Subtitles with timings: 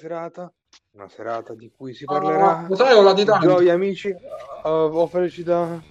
[0.00, 0.50] serata,
[0.92, 2.64] una serata di cui si parlerà.
[2.66, 3.46] Lo sai, ho la di tanto.
[3.46, 5.82] Gioia amici, uh, ho felicità.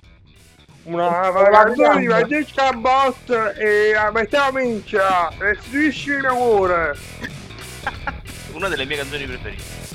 [0.84, 2.08] Una canzone di.
[2.08, 6.96] Francesca Bot e a metà mincia, restituisci il mio cuore.
[8.54, 9.89] Una delle mie canzoni preferite.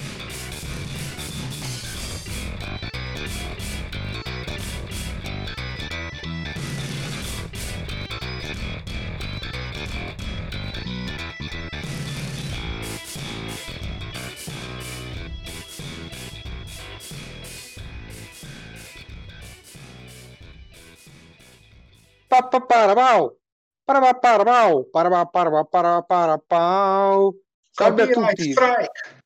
[22.54, 23.34] Parapaparapau,
[24.88, 27.34] parapaparapau.
[27.70, 28.52] Salve a tutti.
[28.52, 29.22] strike.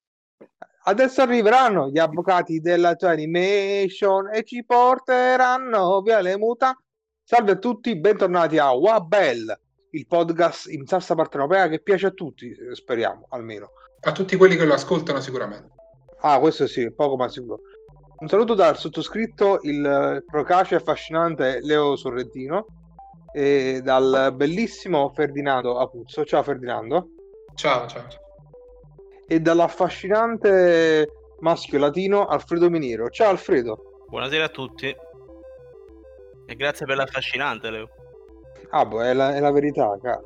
[0.85, 6.75] Adesso arriveranno gli avvocati della tua animation e ci porteranno via le muta.
[7.23, 9.61] Salve a tutti, bentornati a Wabel,
[9.91, 13.73] il podcast in salsa partenopea che piace a tutti, eh, speriamo almeno.
[14.01, 15.69] A tutti quelli che lo ascoltano sicuramente.
[16.21, 17.61] Ah, questo sì, poco ma sicuro.
[18.21, 22.88] Un saluto dal sottoscritto, il eh, procace e affascinante Leo Sorrentino
[23.33, 26.25] e dal bellissimo Ferdinando Apuzzo.
[26.25, 27.09] Ciao Ferdinando.
[27.55, 28.07] Ciao, ciao.
[29.27, 33.09] E dall'affascinante maschio latino Alfredo Miniero.
[33.11, 34.05] Ciao Alfredo.
[34.09, 34.95] Buonasera a tutti.
[36.47, 37.89] E grazie per l'affascinante, Leo.
[38.71, 40.21] Ah, boh, è la, è la verità, cara.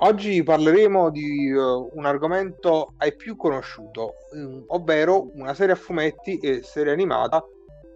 [0.00, 6.38] Oggi parleremo di eh, un argomento ai più conosciuto, mm, ovvero una serie a fumetti
[6.38, 7.44] e serie animata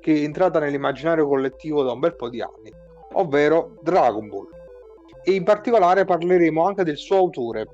[0.01, 2.73] che è entrata nell'immaginario collettivo da un bel po' di anni,
[3.15, 4.49] ovvero Dragon Ball.
[5.23, 7.67] E in particolare parleremo anche del suo autore,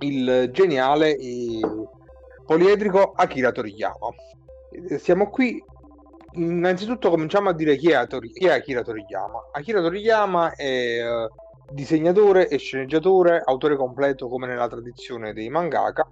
[0.00, 1.60] il geniale e
[2.46, 4.08] poliedrico Akira Toriyama.
[4.98, 5.62] Siamo qui
[6.32, 9.48] innanzitutto cominciamo a dire chi è, Tori- chi è Akira Toriyama.
[9.52, 11.28] Akira Toriyama è eh,
[11.70, 16.08] disegnatore e sceneggiatore, autore completo come nella tradizione dei mangaka,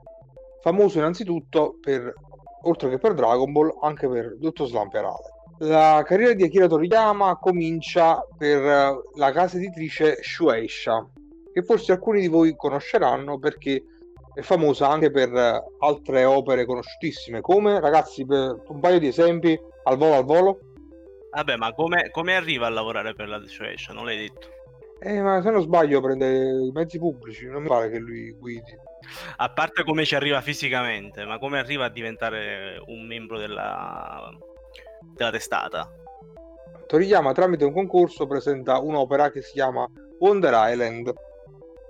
[0.61, 2.13] famoso innanzitutto per,
[2.63, 5.35] oltre che per Dragon Ball, anche per Dottor Slamperale.
[5.59, 11.09] La carriera di Akira Toriyama comincia per eh, la casa editrice Shueisha,
[11.51, 13.83] che forse alcuni di voi conosceranno perché
[14.35, 19.59] è famosa anche per eh, altre opere conosciutissime, come ragazzi, per un paio di esempi
[19.85, 20.59] al volo al volo.
[21.31, 23.95] Vabbè, ma come, come arriva a lavorare per la Shueisha?
[23.95, 24.49] Non l'hai detto.
[25.01, 28.77] Eh, ma se non sbaglio prende i mezzi pubblici, non mi pare che lui guidi.
[29.37, 34.31] A parte come ci arriva fisicamente, ma come arriva a diventare un membro della,
[35.15, 35.91] della testata?
[36.87, 41.13] Toriyama tramite un concorso presenta un'opera che si chiama Wonder Island.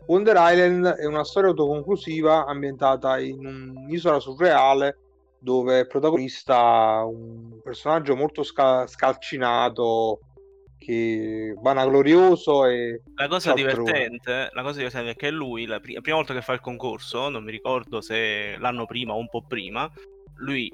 [0.07, 4.99] Wonder Island è una storia autoconclusiva ambientata in un'isola surreale
[5.39, 10.21] dove è protagonista un personaggio molto sca- scalcinato,
[10.79, 16.01] che vanaglorioso e La cosa divertente, la cosa divertente è che lui, la, pri- la
[16.01, 19.45] prima volta che fa il concorso, non mi ricordo se l'anno prima o un po'
[19.47, 19.91] prima,
[20.37, 20.71] lui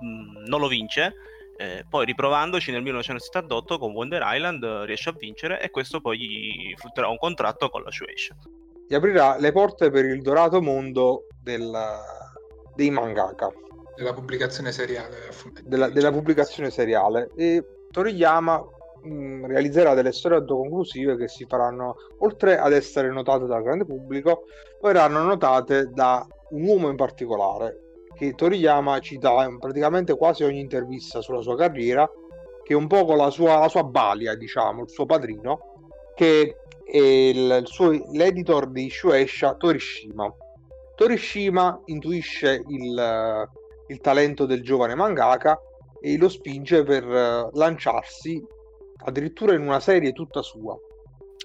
[0.00, 1.14] mh, non lo vince,
[1.60, 6.18] eh, poi riprovandoci nel 1978 con Wonder Island eh, riesce a vincere e questo poi
[6.18, 8.34] gli frutterà un contratto con la Shueisha.
[8.88, 11.78] gli aprirà le porte per il dorato mondo del-
[12.74, 13.52] dei mangaka.
[13.94, 15.28] Della pubblicazione seriale.
[15.62, 18.64] della, della pubblicazione seriale e Toriyama
[19.02, 24.44] mh, realizzerà delle storie autoconclusive che si faranno oltre ad essere notate dal grande pubblico
[24.80, 27.89] verranno notate da un uomo in particolare
[28.20, 32.06] che Toriyama cita in praticamente quasi ogni intervista sulla sua carriera
[32.62, 36.54] che è un po' la sua, la sua balia diciamo il suo padrino che
[36.84, 40.30] è il, il suo, l'editor di Shueisha Torishima
[40.96, 43.48] Torishima intuisce il,
[43.86, 45.58] il talento del giovane mangaka
[45.98, 48.44] e lo spinge per eh, lanciarsi
[49.04, 50.76] addirittura in una serie tutta sua.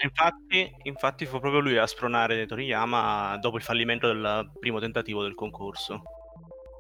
[0.03, 5.35] Infatti, infatti fu proprio lui a spronare Toriyama dopo il fallimento del primo tentativo del
[5.35, 6.01] concorso.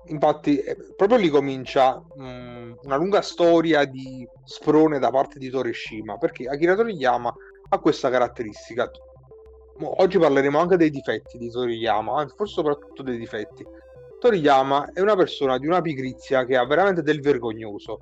[0.07, 6.17] Infatti, eh, proprio lì comincia mh, una lunga storia di sprone da parte di Torishima,
[6.17, 7.33] perché Akira Toriyama
[7.69, 8.89] ha questa caratteristica.
[9.77, 13.65] Oggi parleremo anche dei difetti di Toriyama, anzi, forse soprattutto dei difetti.
[14.19, 17.99] Toriyama è una persona di una pigrizia che ha veramente del vergognoso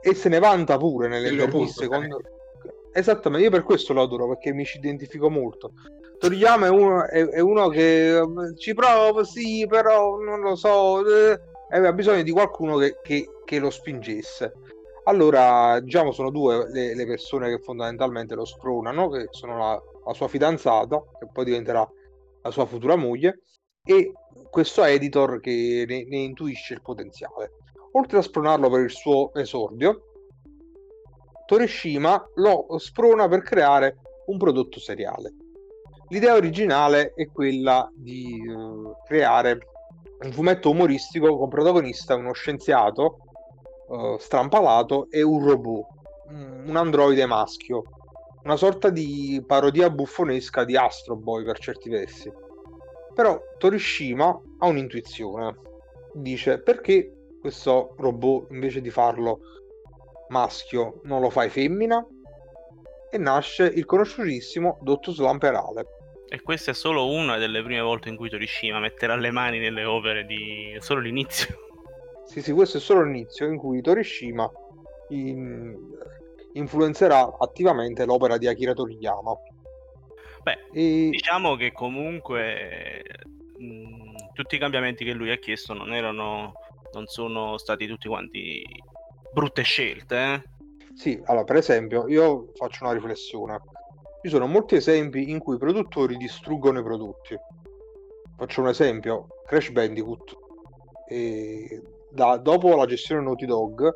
[0.00, 1.86] e se ne vanta pure nelle interviste.
[1.86, 2.20] quando-
[2.96, 5.72] Esattamente, io per questo lo adoro perché mi ci identifico molto.
[6.24, 8.26] Toriyama è uno, è, è uno che eh,
[8.56, 11.38] ci prova, sì, però non lo so, eh,
[11.68, 14.54] aveva bisogno di qualcuno che, che- che lo spingesse.
[15.04, 20.14] Allora, diciamo, sono due le, le persone che fondamentalmente lo spronano, che sono la, la
[20.14, 21.86] sua fidanzata, che poi diventerà
[22.40, 23.42] la sua futura moglie,
[23.84, 24.12] e
[24.48, 27.50] questo editor che ne, ne intuisce il potenziale.
[27.92, 30.04] Oltre a spronarlo per il suo esordio,
[31.44, 33.98] Torishima lo sprona per creare
[34.28, 35.34] un prodotto seriale.
[36.08, 39.58] L'idea originale è quella di eh, creare
[40.22, 43.18] un fumetto umoristico con protagonista uno scienziato
[43.88, 45.86] uh, strampalato e un robot,
[46.66, 47.82] un androide maschio,
[48.44, 52.32] una sorta di parodia buffonesca di Astro Boy per certi versi.
[53.14, 55.56] Però Torishima ha un'intuizione.
[56.12, 59.40] Dice perché questo robot invece di farlo
[60.28, 62.04] maschio non lo fai femmina?
[63.14, 65.86] E nasce il conosciutissimo Dottor Slamperale.
[66.28, 69.84] E questa è solo una delle prime volte in cui Torishima metterà le mani nelle
[69.84, 70.76] opere di...
[70.80, 71.58] solo l'inizio.
[72.26, 74.50] Sì, sì, questo è solo l'inizio in cui Torishima
[75.10, 75.76] in...
[76.54, 79.32] influenzerà attivamente l'opera di Akira Toriyama.
[80.42, 81.10] Beh, e...
[81.10, 83.04] diciamo che comunque
[83.58, 86.54] mh, tutti i cambiamenti che lui ha chiesto non erano
[86.94, 88.64] non sono stati tutti quanti
[89.32, 90.16] brutte scelte.
[90.16, 90.42] Eh?
[90.94, 93.60] Sì, allora per esempio io faccio una riflessione.
[94.22, 97.36] Ci sono molti esempi in cui i produttori distruggono i prodotti.
[98.36, 100.36] Faccio un esempio, Crash Bandicoot.
[101.06, 103.92] E da, dopo la gestione Naughty Dog,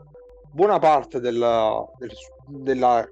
[0.51, 2.13] buona parte della, del,
[2.47, 3.09] della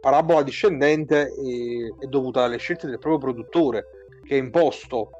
[0.00, 3.84] parabola discendente è, è, dovuta alle scelte del proprio produttore
[4.24, 5.10] che ha imposto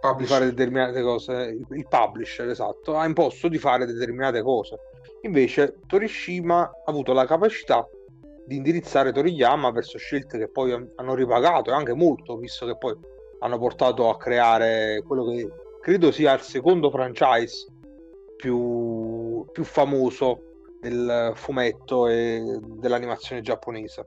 [0.00, 0.16] publisher.
[0.16, 4.78] di fare determinate cose, il, il publisher esatto, ha imposto di fare determinate cose.
[5.22, 7.86] Invece Torishima ha avuto la capacità
[8.44, 12.96] di indirizzare Toriyama verso scelte che poi hanno ripagato e anche molto, visto che poi
[13.40, 15.48] hanno portato a creare quello che
[15.80, 17.66] credo sia il secondo franchise
[18.36, 20.42] più, più famoso
[20.80, 24.06] del fumetto e dell'animazione giapponese.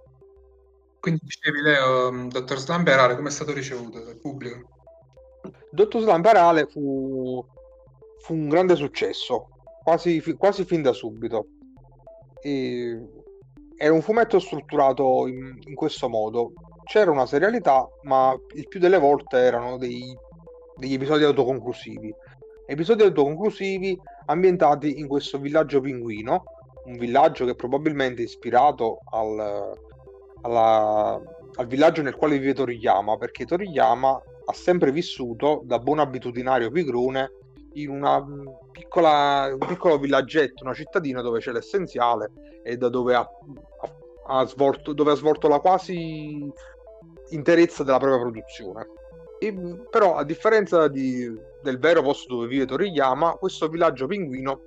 [0.99, 4.69] Quindi dicevi Leo, mm, Dottor Slamberale, come è stato ricevuto dal pubblico?
[5.69, 7.45] Dottor Slamberale fu,
[8.19, 9.49] fu un grande successo,
[9.85, 11.45] quasi, quasi fin da subito.
[12.41, 12.99] E
[13.77, 16.53] era un fumetto strutturato in, in, questo modo.
[16.85, 20.17] C'era una serialità, ma il più delle volte erano dei,
[20.75, 22.11] degli episodi autoconclusivi.
[22.65, 26.43] Episodi autoconclusivi ambientati in questo villaggio pinguino,
[26.85, 29.77] un villaggio che probabilmente è ispirato al,
[30.41, 31.21] alla,
[31.57, 37.29] al villaggio nel quale vive Toriyama, perché Toriyama ha sempre vissuto da buon abitudinario pigrone
[37.75, 38.23] in una
[38.71, 42.31] piccola, un piccolo villaggetto, una cittadina dove c'è l'essenziale
[42.63, 46.51] e da dove ha, ha, ha, svolto, dove ha svolto la quasi
[47.29, 48.87] interezza della propria produzione.
[49.39, 49.53] E,
[49.89, 51.31] però, a differenza di,
[51.61, 54.61] del vero posto dove vive Toriyama, questo villaggio pinguino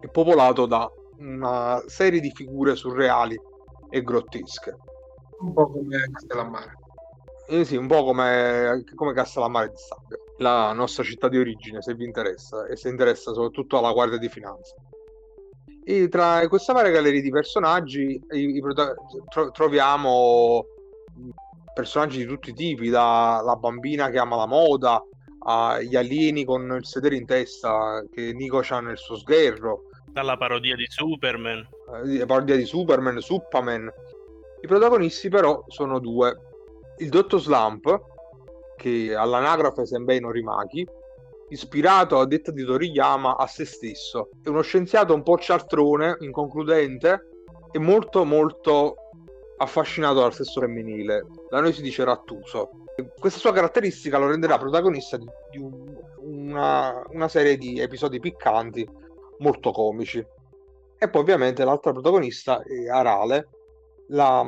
[0.00, 3.40] è popolato da una serie di figure surreali
[3.88, 4.76] e grottesche.
[5.38, 6.85] Un po' come Castellammare.
[7.48, 11.94] Eh sì, un po' come, come Castellammare di Sabbia, la nostra città di origine, se
[11.94, 14.74] vi interessa, e se interessa soprattutto alla Guardia di Finanza.
[15.84, 18.92] E tra questa varia galleria di personaggi i, i prota-
[19.28, 20.66] tro- troviamo
[21.72, 25.00] personaggi di tutti i tipi, dalla bambina che ama la moda,
[25.44, 29.82] agli alieni con il sedere in testa che Nico ha nel suo sgherro.
[30.10, 31.64] Dalla parodia di Superman.
[32.04, 33.88] Eh, parodia di Superman, Suppaman.
[34.62, 36.45] I protagonisti però sono due
[36.98, 38.00] il dottor Slump,
[38.76, 40.86] che all'anagrafe Senbei Norimaki,
[41.48, 44.30] ispirato a detta di Toriyama a se stesso.
[44.42, 47.28] È uno scienziato un po' cialtrone, inconcludente
[47.70, 48.96] e molto molto
[49.58, 51.26] affascinato dal sesso femminile.
[51.48, 52.70] Da noi si dice rattuso.
[53.18, 58.88] Questa sua caratteristica lo renderà protagonista di, un, una, una serie di episodi piccanti
[59.38, 60.24] molto comici.
[60.98, 63.48] E poi ovviamente l'altra protagonista è Arale,
[64.08, 64.44] la,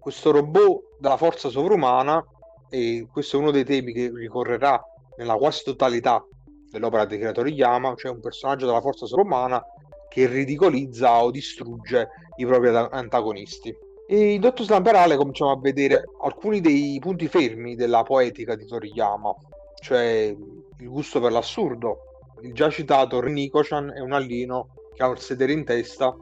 [0.00, 2.24] questo robot dalla forza sovrumana
[2.68, 4.82] e questo è uno dei temi che ricorrerà
[5.18, 6.24] nella quasi totalità
[6.70, 9.62] dell'opera di creatori Yama, cioè un personaggio della forza sovrumana
[10.08, 13.76] che ridicolizza o distrugge i propri antagonisti.
[14.08, 19.32] E in Dottor Slamperale cominciamo a vedere alcuni dei punti fermi della poetica di Toriyama,
[19.80, 20.34] cioè
[20.78, 21.98] il gusto per l'assurdo.
[22.40, 26.16] Il già citato Reniko-chan è un allino che ha un sedere in testa,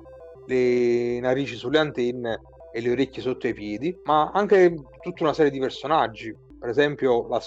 [0.46, 2.40] le narici sulle antenne
[2.78, 6.34] e le orecchie sotto i piedi, ma anche tutta una serie di personaggi.
[6.58, 7.42] Per esempio, la,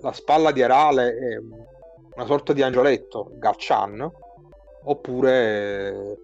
[0.00, 1.36] la spalla di Arale è
[2.14, 4.10] una sorta di angioletto, Gachan,
[4.84, 6.16] oppure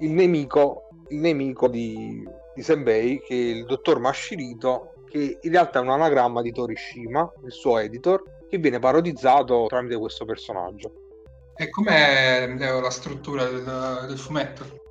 [0.00, 5.80] il nemico, il nemico di, di Senbei, che è il dottor Mashirito, che in realtà
[5.80, 10.92] è un anagramma di Torishima, il suo editor, che viene parodizzato tramite questo personaggio.
[11.56, 14.83] E com'è la struttura del, del fumetto?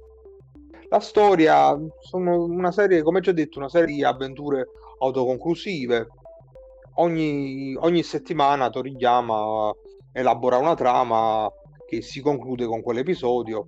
[0.93, 4.67] La storia sono una serie, come già detto, una serie di avventure
[4.99, 6.07] autoconclusive.
[6.97, 9.73] Ogni, ogni settimana Toriyama
[10.11, 11.51] elabora una trama
[11.87, 13.65] che si conclude con quell'episodio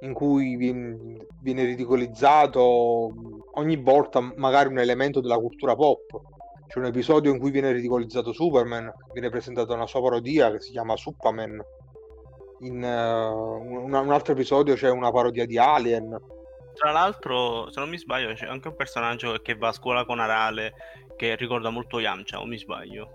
[0.00, 3.14] in cui viene, ridicolizzato
[3.54, 6.20] ogni volta magari un elemento della cultura pop.
[6.66, 10.72] c'è un episodio in cui viene ridicolizzato Superman, viene presentata una sua parodia che si
[10.72, 11.64] chiama Superman.
[12.60, 16.36] In uh, un, un, altro episodio c'è una parodia di Alien.
[16.78, 20.20] Tra l'altro, se non mi sbaglio, c'è anche un personaggio che va a scuola con
[20.20, 20.74] Arale
[21.16, 23.10] che ricorda molto Yamcha, o mi sbaglio?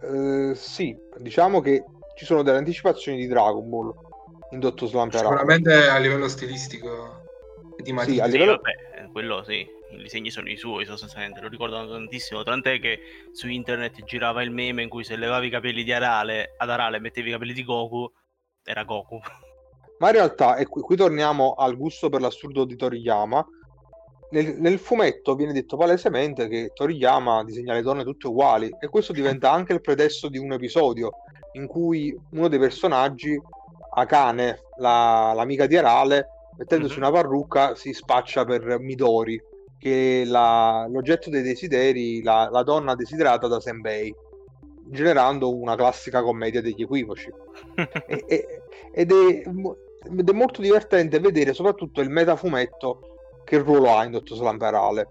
[0.00, 1.84] Uh, sì, diciamo che
[2.16, 3.94] ci sono delle anticipazioni di Dragon Ball
[4.50, 7.22] in Dottor Slump Sicuramente a livello stilistico
[7.76, 8.24] di matita.
[8.24, 8.60] Sì, a livello...
[8.62, 12.98] Sì, vabbè, quello sì, i disegni sono i suoi sostanzialmente, lo ricordano tantissimo, tant'è che
[13.32, 16.98] su internet girava il meme in cui se levavi i capelli di Arale, ad Arale
[16.98, 18.10] mettevi i capelli di Goku,
[18.64, 19.20] era Goku.
[20.00, 23.46] Ma in realtà, e qui, qui torniamo al gusto per l'assurdo di Toriyama,
[24.30, 29.12] nel, nel, fumetto viene detto palesemente che Toriyama disegna le donne tutte uguali e questo
[29.12, 31.10] diventa anche il pretesto di un episodio
[31.52, 33.38] in cui uno dei personaggi,
[33.94, 37.02] Akane, la, l'amica di Arale, mettendosi mm-hmm.
[37.02, 39.38] una parrucca si spaccia per Midori,
[39.78, 44.14] che è la, l'oggetto dei desideri, la, la donna desiderata da Senbei
[44.90, 47.30] generando una classica commedia degli equivoci.
[48.06, 49.42] e, e, ed, è,
[50.02, 55.08] ed, è, molto divertente vedere soprattutto il metafumetto che ruolo ha in Dottor Slamperale.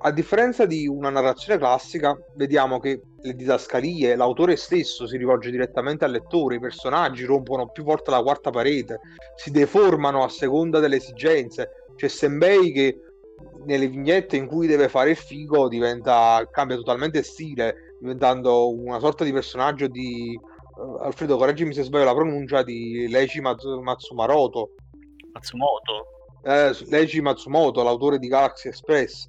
[0.00, 6.04] A differenza di una narrazione classica, vediamo che le didascalie, l'autore stesso si rivolge direttamente
[6.04, 9.00] al lettore, i personaggi rompono più volte la quarta parete,
[9.34, 11.70] si deformano a seconda delle esigenze.
[11.96, 13.00] C'è Senbei che
[13.64, 19.24] nelle vignette in cui deve fare il figo diventa, cambia totalmente stile, diventando una sorta
[19.24, 20.38] di personaggio di
[21.00, 24.72] Alfredo, correggimi se sbaglio la pronuncia di Leiji Matsumaroto.
[25.32, 26.06] Matsumoto?
[26.44, 29.26] Eh, Leiji Matsumoto, l'autore di Galaxy Express.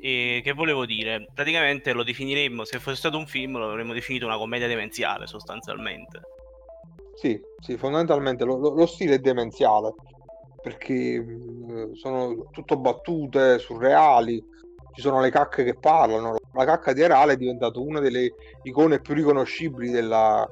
[0.00, 1.26] E che volevo dire?
[1.34, 6.20] Praticamente lo definiremmo, se fosse stato un film, lo avremmo definito una commedia demenziale sostanzialmente.
[7.14, 9.94] Sì, sì, fondamentalmente lo, lo, lo stile è demenziale
[10.62, 14.42] perché mh, sono tutto battute surreali,
[14.92, 16.36] ci sono le cacche che parlano.
[16.52, 18.34] La cacca di Arale è diventata una delle
[18.64, 20.46] icone più riconoscibili della,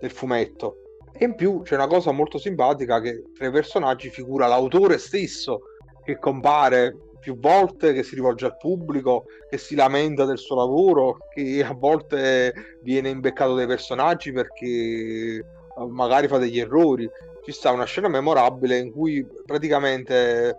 [0.00, 0.82] del fumetto.
[1.12, 5.60] E in più c'è una cosa molto simpatica che tra i personaggi figura l'autore stesso
[6.04, 11.18] che compare più volte, che si rivolge al pubblico, che si lamenta del suo lavoro,
[11.34, 15.44] che a volte viene imbeccato dai personaggi perché eh,
[15.88, 17.08] magari fa degli errori.
[17.44, 20.56] Ci sta una scena memorabile in cui praticamente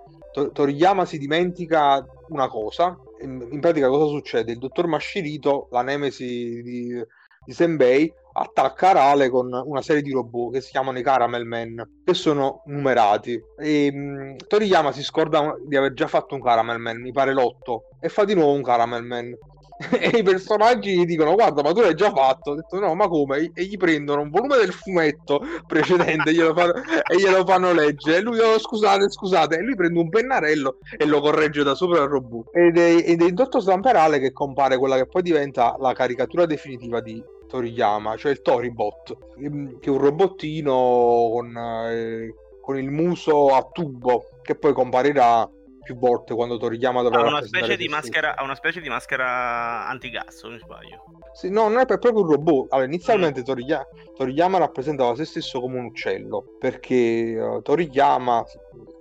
[0.53, 2.97] Toriyama si dimentica una cosa.
[3.21, 4.51] In, pratica cosa succede?
[4.51, 7.03] Il dottor Mascirito, la nemesi di,
[7.45, 12.01] di Senbei, attacca Arale con una serie di robot che si chiamano i Caramel Man,
[12.03, 13.39] che sono numerati.
[13.57, 17.89] E mh, Toriyama si scorda di aver già fatto un Caramel Man, mi pare l'otto,
[17.99, 19.35] e fa di nuovo un Caramel Man.
[19.97, 22.51] e i personaggi gli dicono guarda ma tu l'hai già fatto.
[22.51, 23.51] Ho detto no ma come?
[23.53, 28.17] E gli prendono un volume del fumetto precedente glielo fanno, e glielo fanno leggere.
[28.17, 29.57] E lui oh scusate scusate.
[29.57, 32.49] E lui prende un pennarello e lo corregge da sopra il robot.
[32.53, 36.45] Ed è, ed è in dottor Stamperale che compare quella che poi diventa la caricatura
[36.45, 42.91] definitiva di Toriyama, cioè il Toribot, ehm, che è un robottino con, eh, con il
[42.91, 45.49] muso a tubo che poi comparirà
[45.81, 49.87] più volte quando Toriyama dovrà ha una specie di maschera ha una specie di maschera
[49.87, 51.03] antigas se non sbaglio.
[51.33, 52.67] Sì, no non è proprio un robot.
[52.69, 53.43] Allora inizialmente mm.
[53.43, 58.43] Toriyama, Toriyama rappresentava se stesso come un uccello perché uh, Toriyama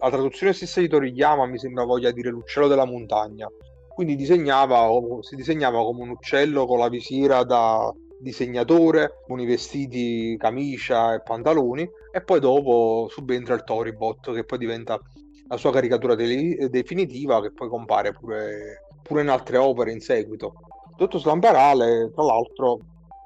[0.00, 3.46] la traduzione stessa di Toriyama mi sembra voglia dire l'uccello della montagna.
[3.88, 4.88] Quindi disegnava
[5.20, 11.22] si disegnava come un uccello con la visiera da disegnatore con i vestiti, camicia e
[11.22, 15.00] pantaloni e poi dopo subentra il Toribot che poi diventa
[15.48, 20.54] la sua caricatura de- definitiva che poi compare pure, pure, in altre opere in seguito.
[20.96, 22.80] Dottor Slamperale, tra l'altro,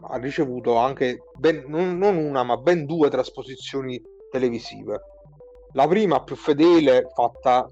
[0.09, 5.01] ha ricevuto anche ben, non, non una ma ben due trasposizioni televisive.
[5.73, 7.67] La prima più fedele, fatta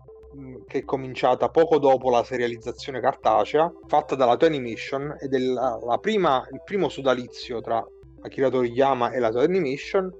[0.66, 5.78] che è cominciata poco dopo la serializzazione cartacea, fatta dalla Toy Animation ed è la,
[5.84, 7.84] la prima, il primo sodalizio tra
[8.22, 10.10] Akira Toriyama e la Toy Animation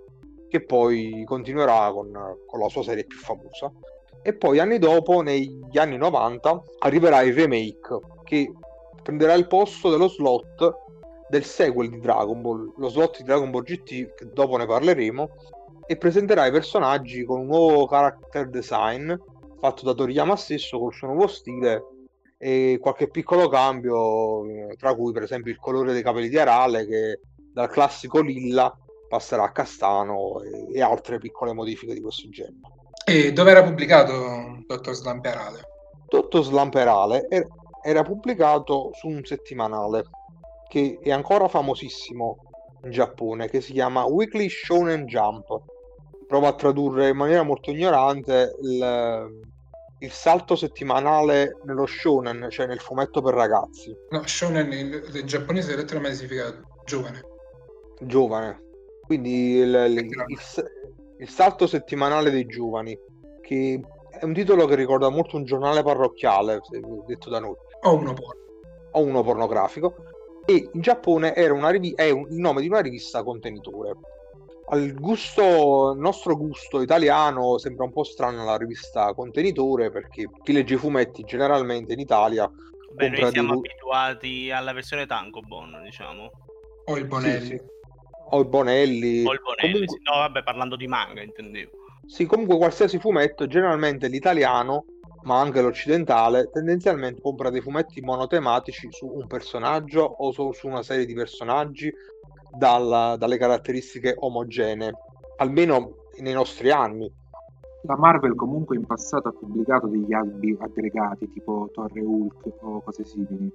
[0.49, 2.11] che poi continuerà con,
[2.45, 3.73] con, la sua serie più famosa.
[4.23, 8.53] E poi anni dopo, negli anni 90, arriverà il remake che
[9.03, 10.89] prenderà il posto dello slot
[11.29, 15.29] del sequel di Dragon Ball, lo slot di Dragon Ball GT, che dopo ne parleremo,
[15.87, 19.15] e presenterà i personaggi con un nuovo character design
[19.61, 21.85] fatto da Toriyama stesso col suo nuovo stile
[22.39, 26.87] e qualche piccolo cambio, eh, tra cui per esempio il colore dei capelli di Arale
[26.87, 27.21] che
[27.53, 28.75] dal classico lilla
[29.09, 32.61] passerà a castano e, e altre piccole modifiche di questo genere.
[33.05, 35.61] E dove era pubblicato Dottor Slamperale?
[36.09, 37.47] Dottor Slamperale era,
[37.83, 40.05] era pubblicato su un settimanale
[40.69, 42.39] che è ancora famosissimo
[42.85, 45.61] in Giappone, che si chiama Weekly Shonen Jump.
[46.31, 49.43] Provo a tradurre in maniera molto ignorante il,
[49.99, 53.93] il salto settimanale nello shonen, cioè nel fumetto per ragazzi.
[54.11, 57.21] No, shonen in, in giapponese letteralmente significa giovane.
[57.99, 58.63] Giovane.
[59.05, 60.39] Quindi il, il, il,
[61.19, 62.97] il salto settimanale dei giovani,
[63.41, 66.61] che è un titolo che ricorda molto un giornale parrocchiale,
[67.09, 67.57] detto da noi.
[67.81, 68.43] O uno porno.
[68.93, 69.97] O uno pornografico.
[70.45, 73.97] E in Giappone era una rivi- è un, il nome di una rivista contenitore
[74.71, 80.75] al gusto, nostro gusto italiano sembra un po' strana la rivista contenitore perché chi legge
[80.75, 82.51] i fumetti generalmente in Italia
[82.93, 83.71] Beh, noi siamo dei...
[83.71, 86.31] abituati alla versione Tankobon, diciamo.
[86.87, 87.47] O il Bonelli.
[87.47, 87.61] Sì, sì.
[88.31, 89.25] O il Bonelli.
[89.25, 89.97] O il Bonelli, comunque...
[89.97, 90.03] sì.
[90.03, 91.71] no vabbè parlando di manga intendevo.
[92.07, 94.85] Sì, comunque qualsiasi fumetto, generalmente l'italiano,
[95.23, 100.83] ma anche l'occidentale, tendenzialmente compra dei fumetti monotematici su un personaggio o su, su una
[100.83, 101.93] serie di personaggi
[102.57, 104.93] dalla, dalle caratteristiche omogenee,
[105.37, 107.11] almeno nei nostri anni.
[107.83, 113.05] La Marvel comunque in passato ha pubblicato degli albi aggregati tipo Torre Hulk o cose
[113.05, 113.51] simili.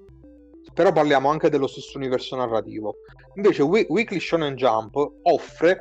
[0.73, 2.95] Però parliamo anche dello stesso universo narrativo.
[3.35, 5.79] Invece Weekly Shonen Jump offre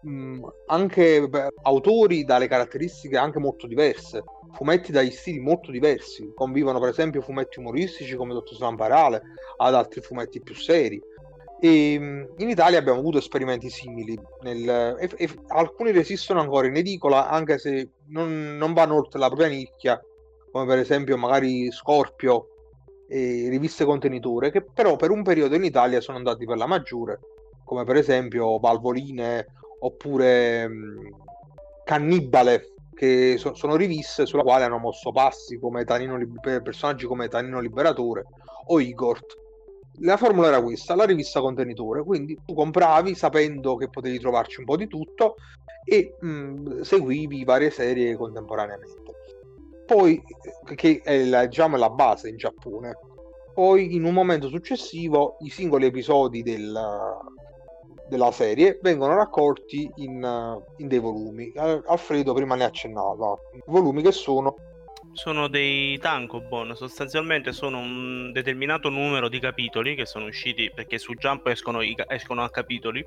[0.00, 1.28] mh, anche
[1.62, 4.24] autori dalle caratteristiche anche molto diverse,
[4.54, 6.32] fumetti dagli stili molto diversi.
[6.34, 9.22] Convivono per esempio fumetti umoristici come Dottor Slamparale
[9.58, 11.02] ad altri fumetti più seri
[11.64, 16.76] e ehm, in Italia abbiamo avuto esperimenti simili, nel, e, e alcuni resistono ancora in
[16.76, 19.98] edicola anche se non, non, vanno oltre la propria nicchia,
[20.50, 22.48] come per esempio magari Scorpio
[23.08, 27.20] e riviste contenitore, che però per un periodo in Italia sono andati per la maggiore,
[27.64, 29.46] come per esempio Valvoline
[29.80, 31.08] oppure mh,
[31.84, 36.18] Cannibale, che so, sono riviste sulla quale hanno mosso passi come Tanino,
[36.62, 38.24] personaggi come Tanino Liberatore
[38.66, 39.42] o Igort
[39.98, 44.66] la formula era questa, la rivista contenitore, quindi tu compravi sapendo che potevi trovarci un
[44.66, 45.36] po' di tutto
[45.84, 49.02] e mh, mm, seguivi varie serie contemporaneamente.
[49.86, 50.20] Poi,
[50.74, 52.96] che è la, diciamo, la base in Giappone,
[53.52, 56.76] poi in un momento successivo i singoli episodi del,
[58.08, 61.52] della serie vengono raccolti in, in dei volumi.
[61.54, 64.54] Alfredo prima ne accennava, volumi che sono
[65.12, 71.14] sono dei tankobon, sostanzialmente sono un determinato numero di capitoli che sono usciti perché su
[71.14, 73.04] Jump escono, escono a capitoli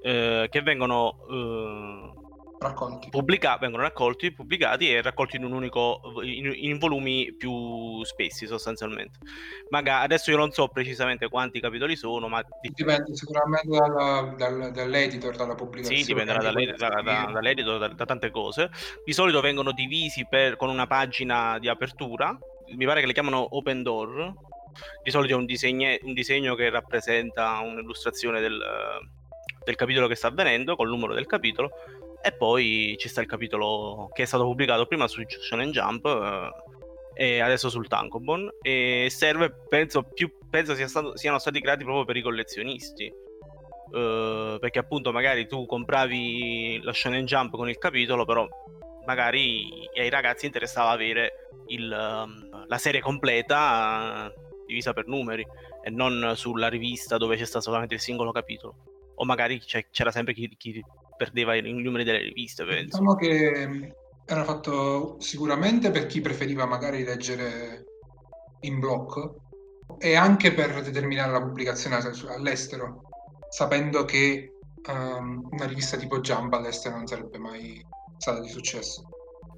[0.00, 2.17] eh, che vengono eh,
[2.58, 3.08] raccolti.
[3.10, 9.18] Pubblica- vengono raccolti, pubblicati e raccolti in un unico in, in, volumi più spessi sostanzialmente.
[9.70, 15.36] Magari adesso io non so precisamente quanti capitoli sono, ma dipende sicuramente dalla, dal, dall'editor,
[15.36, 16.02] dalla pubblicazione.
[16.02, 18.70] Sì, dipenderà dall'editor, da, da, dall'editor da, da, tante cose.
[19.04, 22.36] Di solito vengono divisi per, con una pagina di apertura.
[22.76, 24.32] Mi pare che le chiamano open door.
[25.02, 28.60] Di solito è un, disegno, un disegno che rappresenta un'illustrazione del,
[29.64, 31.70] del capitolo che sta avvenendo, col numero del capitolo
[32.20, 37.36] e poi ci sta il capitolo che è stato pubblicato prima su Shonen Jump eh,
[37.36, 38.50] e adesso sul Tankobon.
[38.62, 43.26] E serve, penso, più, penso sia stato, siano stati creati proprio per i collezionisti.
[43.88, 48.46] Uh, perché appunto magari tu compravi la Shonen Jump con il capitolo, però
[49.06, 55.46] magari ai ragazzi interessava avere il, um, la serie completa uh, divisa per numeri
[55.82, 58.74] e non sulla rivista dove c'è stato solamente il singolo capitolo.
[59.14, 59.58] O magari
[59.90, 60.84] c'era sempre chi, chi
[61.18, 62.96] perdeva i numeri delle riviste, penso.
[62.96, 63.92] Diciamo che
[64.24, 67.84] era fatto sicuramente per chi preferiva magari leggere
[68.60, 69.42] in blocco
[69.98, 73.02] e anche per determinare la pubblicazione all'estero,
[73.50, 74.52] sapendo che
[74.88, 77.84] um, una rivista tipo Jump all'estero non sarebbe mai
[78.16, 79.02] stata di successo.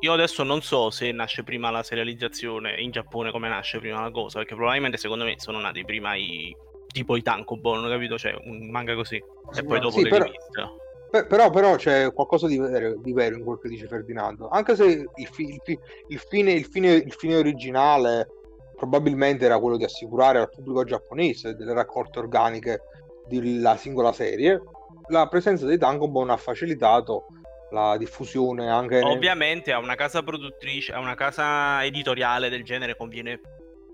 [0.01, 4.11] Io adesso non so se nasce prima la serializzazione in Giappone come nasce prima la
[4.11, 8.19] cosa, perché probabilmente secondo me sono nati prima i tipo i tankobon, capito?
[8.19, 10.25] Cioè un manga così e poi dopo sì, le però...
[10.25, 10.89] riviste.
[11.11, 14.49] Però, però, c'è qualcosa di vero, di vero, in quel che dice Ferdinando.
[14.49, 15.61] Anche se il, fi, il,
[16.09, 18.29] il, fine, il, fine, il, fine, originale
[18.77, 22.83] probabilmente era quello di assicurare al pubblico giapponese delle raccolte organiche
[23.27, 24.63] della singola serie,
[25.09, 27.27] la presenza dei Tankobon ha facilitato
[27.71, 29.01] la diffusione anche...
[29.01, 33.41] Ovviamente a una casa produttrice, a una casa editoriale del genere conviene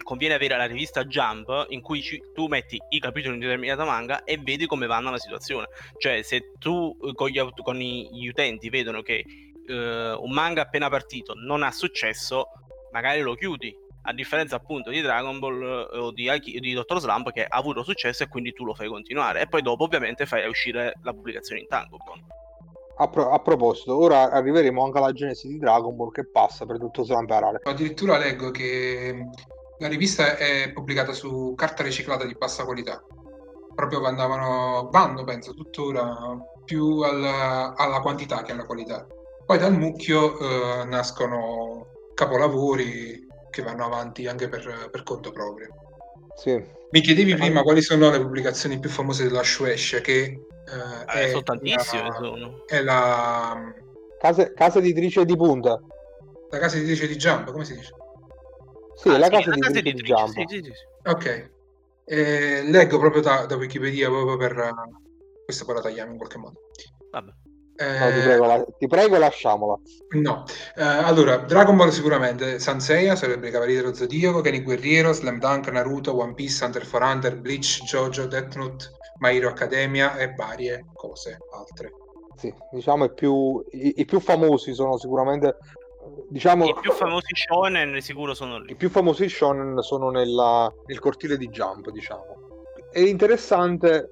[0.03, 3.85] conviene avere la rivista Jump in cui ci, tu metti i capitoli di un determinato
[3.85, 5.67] manga e vedi come vanno la situazione.
[5.99, 9.25] Cioè, se tu eh, con gli, con gli utenti vedono che
[9.69, 9.73] uh,
[10.23, 12.49] un manga appena partito non ha successo,
[12.93, 13.85] magari lo chiudi.
[14.09, 16.31] A differenza appunto di Dragon Ball uh, o di,
[16.61, 19.41] di Dottor Slump che ha avuto successo e quindi tu lo fai continuare.
[19.41, 22.25] E poi dopo ovviamente fai uscire la pubblicazione in Tankobon.
[22.99, 26.79] A, pro- a, proposito, ora arriveremo anche alla genesi di Dragon Ball che passa per
[26.79, 27.61] tutto Slump Parale.
[27.65, 29.29] Addirittura leggo che
[29.79, 33.03] la rivista è pubblicata su carta riciclata di bassa qualità.
[33.75, 36.17] Proprio andavano, vanno, penso, tuttora
[36.65, 39.07] più alla, alla quantità che alla qualità.
[39.45, 45.69] Poi dal mucchio eh, nascono capolavori che vanno avanti anche per, per conto proprio.
[46.37, 46.75] Sì.
[46.91, 51.29] Mi chiedevi prima quali sono le pubblicazioni più famose della Shueisha, che eh, Eh, è,
[51.29, 52.63] sono tantissime, la, sono.
[52.67, 53.73] è la,
[54.19, 55.79] Casa, casa editrice di punta.
[56.51, 57.93] la casa editrice di Jump, come si dice?
[58.97, 60.73] Sì, Ah, la sì, casa la casa editrice di sì, sì.
[61.05, 61.51] Ok.
[62.09, 64.73] Eh, leggo proprio da, da Wikipedia proprio per eh,
[65.45, 66.61] questa poi la tagliamo in qualche modo.
[67.11, 67.31] Vabbè.
[67.31, 69.79] No, ti Eh, prego, la- ti prego, lasciamola.
[70.15, 70.45] No,
[70.77, 75.69] Eh, allora Dragon Ball sicuramente, Sanseiya sarebbe i Cavalieri dello Zodiaco, Kenny Guerriero, Slam Dunk,
[75.69, 78.85] Naruto, One Piece, Hunter x Hunter, Bleach, JoJo, Death Note,
[79.19, 81.91] My Hero Academia e varie cose altre.
[82.37, 85.57] Sì, diciamo i più, i, i più famosi sono sicuramente,
[86.29, 88.73] diciamo, I più famosi shonen sicuro sono lì.
[88.73, 92.65] i più famosi shonen sono nella- nel cortile di Jump, diciamo.
[92.91, 94.11] È interessante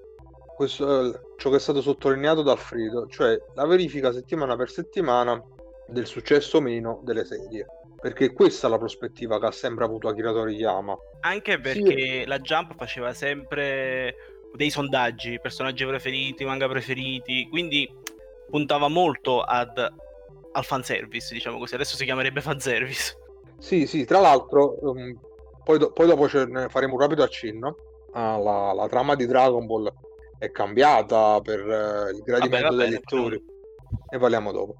[0.56, 5.42] questo, ciò che è stato sottolineato da Alfredo, cioè la verifica settimana per settimana
[5.86, 7.66] del successo o meno delle serie.
[8.00, 10.94] Perché questa è la prospettiva che ha sempre avuto Akira Toriyama.
[11.20, 14.14] Anche perché la Jump faceva sempre
[14.54, 17.90] dei sondaggi, personaggi preferiti, manga preferiti, quindi
[18.50, 19.90] puntava molto ad,
[20.54, 21.74] al fanservice, diciamo così.
[21.74, 23.16] Adesso si chiamerebbe fanservice.
[23.58, 25.18] Sì, sì, tra l'altro, ehm,
[25.62, 27.76] poi, do- poi dopo faremo un rapido accenno.
[28.12, 29.92] Ah, la, la trama di Dragon Ball
[30.38, 33.42] è cambiata per eh, il gradimento Vabbè, va dei lettori.
[34.10, 34.76] Ne parliamo dopo.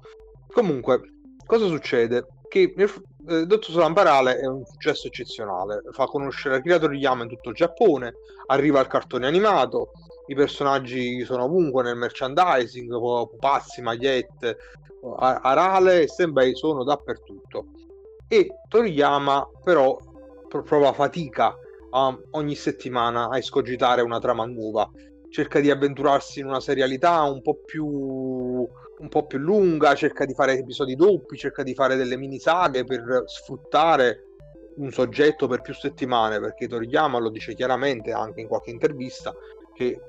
[0.47, 1.01] Comunque,
[1.45, 2.27] cosa succede?
[2.47, 2.89] Che nel,
[3.27, 5.81] eh, Dottor Slamparale è un successo eccezionale.
[5.91, 8.13] Fa conoscere Akira Toriyama in tutto il Giappone,
[8.47, 9.91] arriva al cartone animato,
[10.27, 14.57] i personaggi sono ovunque nel merchandising, pu- pupazzi, magliette,
[15.13, 17.67] Arale e Senbei sono dappertutto.
[18.27, 19.97] E Toriyama però
[20.47, 21.55] pro- prova fatica
[21.91, 24.89] a- ogni settimana a escogitare una trama nuova.
[25.29, 30.33] Cerca di avventurarsi in una serialità un po' più un po' più lunga, cerca di
[30.33, 34.23] fare episodi doppi, cerca di fare delle mini saghe per sfruttare
[34.77, 39.33] un soggetto per più settimane, perché Toriyama lo dice chiaramente anche in qualche intervista
[39.73, 39.99] che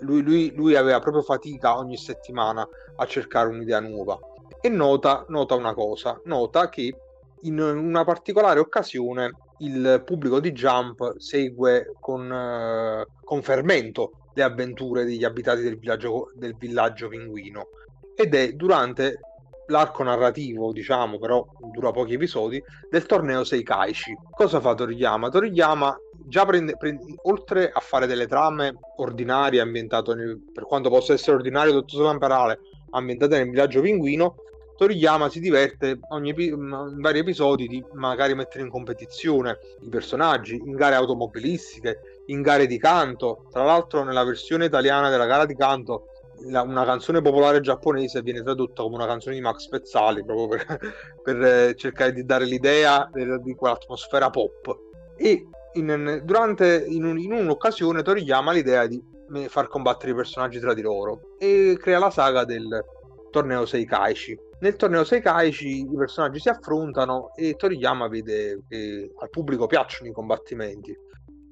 [0.00, 2.66] lui, lui- lui aveva proprio fatica ogni settimana
[2.96, 4.18] a cercare un'idea nuova.
[4.60, 6.94] E nota, nota una cosa, nota che
[7.42, 15.04] in una particolare occasione il pubblico di Jump segue con, eh, con fermento le avventure
[15.04, 17.68] degli abitanti del villaggio, del villaggio pinguino
[18.14, 19.20] ed è durante
[19.68, 24.16] l'arco narrativo, diciamo, però dura pochi episodi, del torneo Seikaichi.
[24.30, 25.28] Cosa fa Toriyama?
[25.28, 25.96] Toriyama
[26.28, 31.36] già prende, prende- oltre a fare delle trame ordinarie ambientate nel- per quanto possa essere
[31.36, 32.60] ordinario Dottor Slamperale
[32.90, 34.36] ambientate nel villaggio pinguino,
[34.78, 40.54] Toriyama si diverte ogni epi- in vari episodi di magari mettere in competizione i personaggi
[40.54, 43.46] in gare automobilistiche, in gare di canto.
[43.50, 46.04] Tra l'altro, nella versione italiana della gara di canto,
[46.46, 50.78] la- una canzone popolare giapponese viene tradotta come una canzone di Max Pezzali proprio per,
[51.24, 54.78] per, eh, cercare di dare l'idea di quell'atmosfera pop.
[55.16, 55.44] E
[55.78, 59.02] in, durante, in, un- in un'occasione Toriyama ha l'idea di
[59.34, 62.84] eh, far combattere i personaggi tra di loro e crea la saga del
[63.30, 64.38] torneo Seikaichi.
[64.60, 70.12] Nel torneo Seikaichi i personaggi si affrontano e Toriyama vede che al pubblico piacciono i
[70.12, 70.96] combattimenti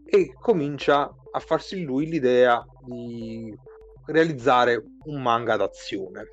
[0.05, 3.55] e comincia a farsi lui l'idea di
[4.07, 6.25] realizzare un manga d'azione.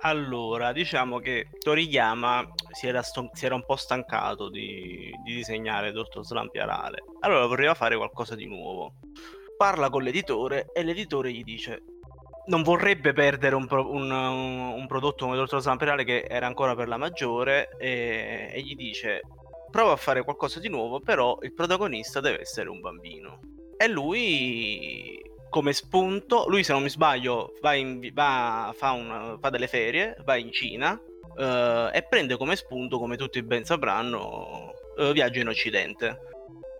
[0.00, 5.92] Allora, diciamo che Toriyama si era, ston- si era un po' stancato di, di disegnare
[5.92, 7.02] Dottor Slampiarale.
[7.20, 8.94] Allora voleva fare qualcosa di nuovo.
[9.56, 11.82] Parla con l'editore e l'editore gli dice
[12.46, 16.88] non vorrebbe perdere un, pro- un- un prodotto come Dottor Slampiarale che era ancora per
[16.88, 19.20] la maggiore e, e gli dice
[19.70, 23.40] prova a fare qualcosa di nuovo, però il protagonista deve essere un bambino.
[23.76, 29.50] E lui come spunto, lui se non mi sbaglio va, in, va fa, un- fa
[29.50, 30.98] delle ferie, va in Cina
[31.38, 36.18] eh, e prende come spunto, come tutti ben sapranno, eh, Viaggio in Occidente,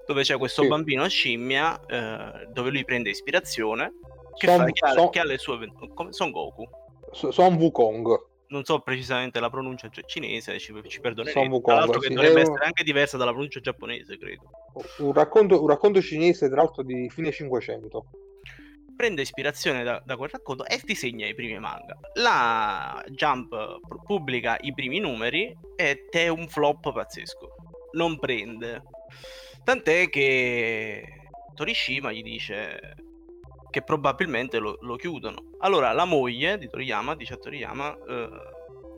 [0.07, 0.69] dove c'è questo Sì.
[0.69, 3.93] bambino scimmia eh, dove lui prende ispirazione,
[4.37, 5.59] che, Son- fa, che, ha, Son- che ha le sue
[5.95, 6.65] come Son Goku.
[7.13, 8.27] So- Son Wukong.
[8.51, 11.39] Non so precisamente la pronuncia cinese, ci, ci Son perdonerete.
[11.49, 14.51] Wukong, Tra l'altro che sì, dovrebbe un- essere anche diversa dalla pronuncia giapponese, credo.
[14.99, 18.07] Un racconto, un racconto cinese, tra l'altro, di fine 500.
[18.99, 21.97] Prende ispirazione da, da quel racconto e disegna i primi manga.
[22.15, 27.55] La Jump pu- pubblica i primi numeri ed è un flop pazzesco.
[27.93, 28.83] Non prende.
[29.63, 31.05] Tant'è che
[31.55, 32.97] Torishima gli dice
[33.71, 35.53] che probabilmente lo, lo chiudono.
[35.59, 38.29] Allora la moglie di Toriyama dice a Toriyama eh,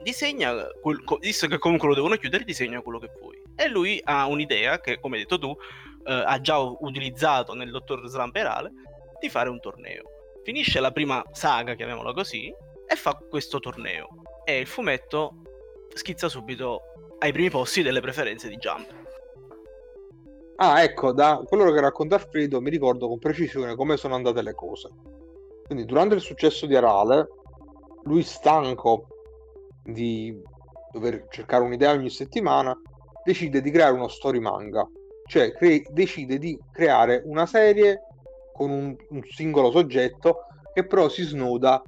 [0.03, 3.39] disegna, quel- visto che comunque lo devono chiudere, disegna quello che vuoi.
[3.55, 5.55] E lui ha un'idea che, come hai detto tu,
[6.07, 8.73] eh, ha già utilizzato nel Dottor Slamperale
[9.21, 10.03] di fare un torneo.
[10.43, 12.53] Finisce la prima saga, chiamiamola così,
[12.87, 14.09] e fa questo torneo.
[14.45, 15.43] E il fumetto
[15.95, 16.83] schizza subito
[17.19, 18.99] ai primi posti delle preferenze di Jump.
[20.57, 24.55] Ah, ecco, da quello che racconta Alfredo mi ricordo con precisione come sono andate le
[24.55, 24.91] cose.
[25.65, 27.29] Quindi durante il successo di Arale,
[28.05, 29.07] lui stanco
[29.83, 30.37] di
[30.93, 32.79] dover cercare un'idea ogni settimana,
[33.25, 34.87] decide di creare uno story manga,
[35.27, 38.03] cioè cre- decide di creare una serie
[38.61, 41.83] con un, un singolo soggetto che però si snoda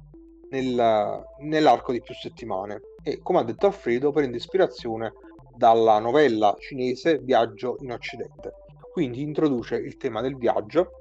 [0.49, 5.13] nel, nell'arco di più settimane e come ha detto Alfredo prende ispirazione
[5.55, 8.61] dalla novella cinese Viaggio in Occidente
[8.93, 10.91] quindi introduce il tema del viaggio,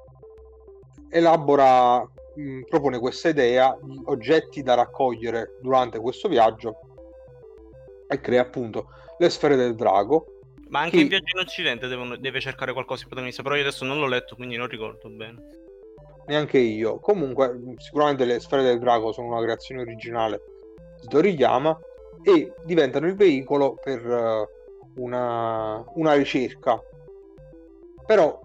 [1.10, 6.80] elabora, mh, propone questa idea di oggetti da raccogliere durante questo viaggio
[8.08, 10.40] e crea appunto le sfere del drago.
[10.70, 11.02] Ma anche che...
[11.02, 14.06] in Viaggio in Occidente devono, deve cercare qualcosa di protagonista, però io adesso non l'ho
[14.06, 15.61] letto, quindi non ricordo bene.
[16.26, 16.98] Neanche io.
[17.00, 20.40] Comunque, sicuramente le sfere del drago sono una creazione originale
[21.00, 21.78] di Toriyama
[22.22, 26.80] e diventano il veicolo per uh, una, una ricerca
[28.06, 28.40] però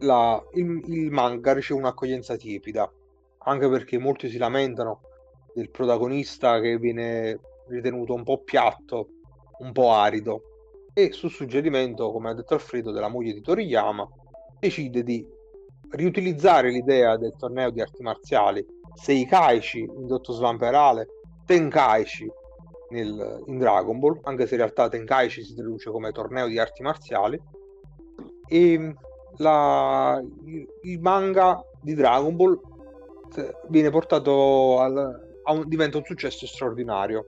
[0.00, 2.90] la, il, il, manga riceve un'accoglienza tiepida,
[3.38, 5.00] anche perché molti si lamentano
[5.54, 9.08] del protagonista che viene ritenuto un po' piatto,
[9.58, 10.42] un po' arido,
[10.92, 14.08] e su suggerimento, come ha detto Alfredo, della moglie di Toriyama,
[14.60, 15.26] decide di
[15.90, 18.64] riutilizzare l'idea del torneo di arti marziali.
[18.94, 21.06] Seikaichi indotto svamperale,
[21.46, 22.30] Tenkaichi
[22.90, 26.82] nel, in Dragon Ball, anche se in realtà Tenkaichi si traduce come torneo di arti
[26.82, 27.40] marziali,
[28.48, 28.94] e
[29.36, 30.20] la,
[30.82, 32.60] il, manga di Dragon Ball
[33.68, 37.26] viene portato al, un, diventa un successo straordinario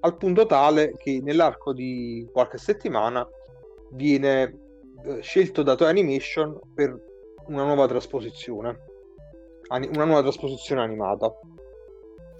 [0.00, 3.26] al punto tale che nell'arco di qualche settimana
[3.90, 4.58] viene
[5.04, 6.98] eh, scelto da Toy Animation per
[7.46, 8.80] una nuova trasposizione
[9.68, 11.32] una nuova trasposizione animata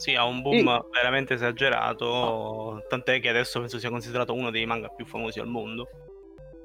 [0.03, 0.85] sì, ha un boom e...
[0.91, 5.87] veramente esagerato, tant'è che adesso penso sia considerato uno dei manga più famosi al mondo.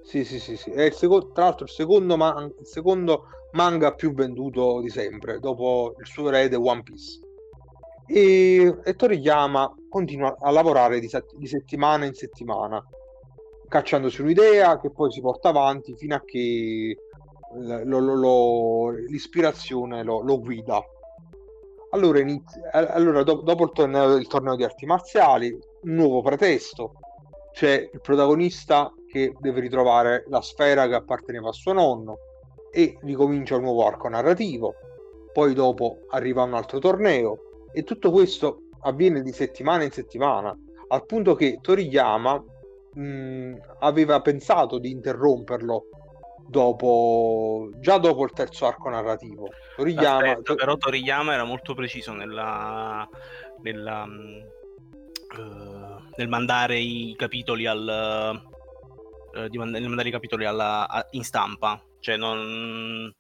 [0.02, 0.72] Sì, sì, sì, sì.
[0.72, 5.94] È secondo, tra l'altro il secondo, man- il secondo manga più venduto di sempre, dopo
[6.00, 7.20] il suo erede One Piece.
[8.08, 12.84] E, e Toriyama continua a lavorare di, set- di settimana in settimana,
[13.68, 16.96] cacciandosi un'idea che poi si porta avanti fino a che
[17.60, 20.82] lo, lo, lo, l'ispirazione lo, guida.
[21.92, 26.94] Allora, inizi- allora do- dopo il torneo, il torneo di arti marziali, un nuovo pretesto,
[27.54, 32.18] c'è il protagonista che deve ritrovare la sfera che apparteneva a suo nonno
[32.72, 34.76] e ricomincia un nuovo arco narrativo.
[35.34, 40.56] Poi dopo arriva un altro torneo e tutto questo avviene di settimana in settimana,
[40.90, 42.44] al punto che Toriyama
[42.94, 45.86] mh, aveva pensato di interromperlo
[46.48, 49.50] dopo, già dopo il terzo arco narrativo.
[49.76, 53.08] Toriyama, Aspetta, però Toriyama era molto preciso nella,
[53.62, 58.42] nella, uh, nel mandare i capitoli al,
[59.38, 61.82] eh, di mand- mandare i capitoli alla, a, in stampa.
[62.00, 63.14] Cioè, non.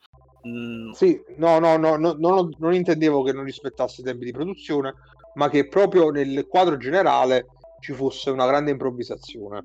[0.47, 0.91] Mm...
[0.91, 4.93] Sì, no, no, no, no, no, non intendevo che non rispettasse i tempi di produzione,
[5.35, 7.47] ma che proprio nel quadro generale
[7.79, 9.63] ci fosse una grande improvvisazione.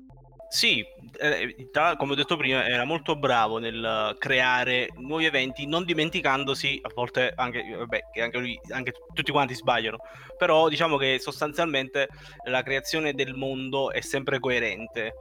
[0.53, 0.85] Sì,
[1.19, 1.55] eh,
[1.97, 7.33] come ho detto prima, era molto bravo nel creare nuovi eventi, non dimenticandosi, a volte
[7.35, 9.97] anche, vabbè, che anche lui, anche tutti quanti sbagliano,
[10.37, 12.07] però diciamo che sostanzialmente
[12.45, 15.15] la creazione del mondo è sempre coerente.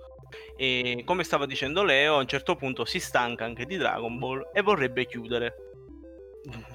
[0.55, 4.51] E come stava dicendo Leo, a un certo punto si stanca anche di Dragon Ball
[4.53, 5.55] e vorrebbe chiudere.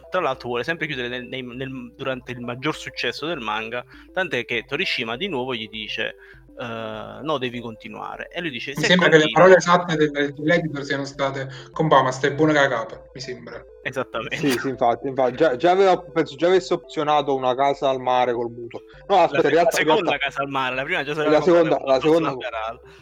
[0.10, 4.46] Tra l'altro vuole sempre chiudere nel, nel, nel, durante il maggior successo del manga, tant'è
[4.46, 6.16] che Torishima di nuovo gli dice
[6.60, 8.30] Uh, no, devi continuare.
[8.30, 9.20] E lui dice: Mi sembra continui...
[9.20, 13.00] che le parole esatte dell'editor siano state: Compà, stai buona cagata.
[13.14, 13.64] Mi sembra.
[13.84, 14.38] Esattamente.
[14.38, 18.34] Sì, sì infatti, infatti già, già aveva, penso già avesse opzionato una casa al mare
[18.34, 18.82] col mutuo.
[19.08, 20.26] No, aspetta, la, realtà, la seconda realtà...
[20.26, 22.36] casa al mare, la prima già la seconda, la seconda...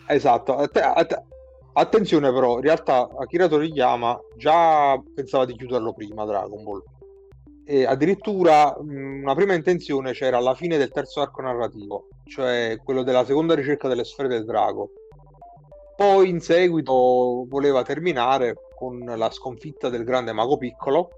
[0.07, 0.57] Esatto.
[0.57, 1.23] Att- att-
[1.73, 6.83] attenzione, però, in realtà Akira Toriyama già pensava di chiuderlo prima Dragon Ball
[7.65, 13.03] e addirittura mh, una prima intenzione c'era alla fine del terzo arco narrativo, cioè quello
[13.03, 14.91] della seconda ricerca delle sfere del drago.
[15.95, 21.09] Poi in seguito voleva terminare con la sconfitta del grande mago piccolo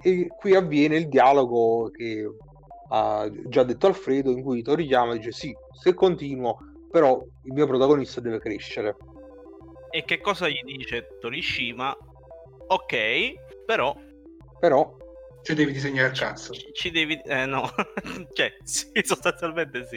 [0.00, 2.30] e qui avviene il dialogo che
[2.90, 6.58] ha già detto Alfredo in cui Toriyama dice sì, se continuo
[6.90, 8.96] però il mio protagonista deve crescere.
[9.90, 11.96] E che cosa gli dice Torishima?
[12.66, 13.96] Ok, però
[14.64, 14.96] però
[15.44, 16.54] ci devi disegnare il cazzo.
[16.54, 17.20] Ci, ci devi...
[17.22, 17.68] Eh, no,
[18.32, 19.96] cioè, sì, sostanzialmente sì.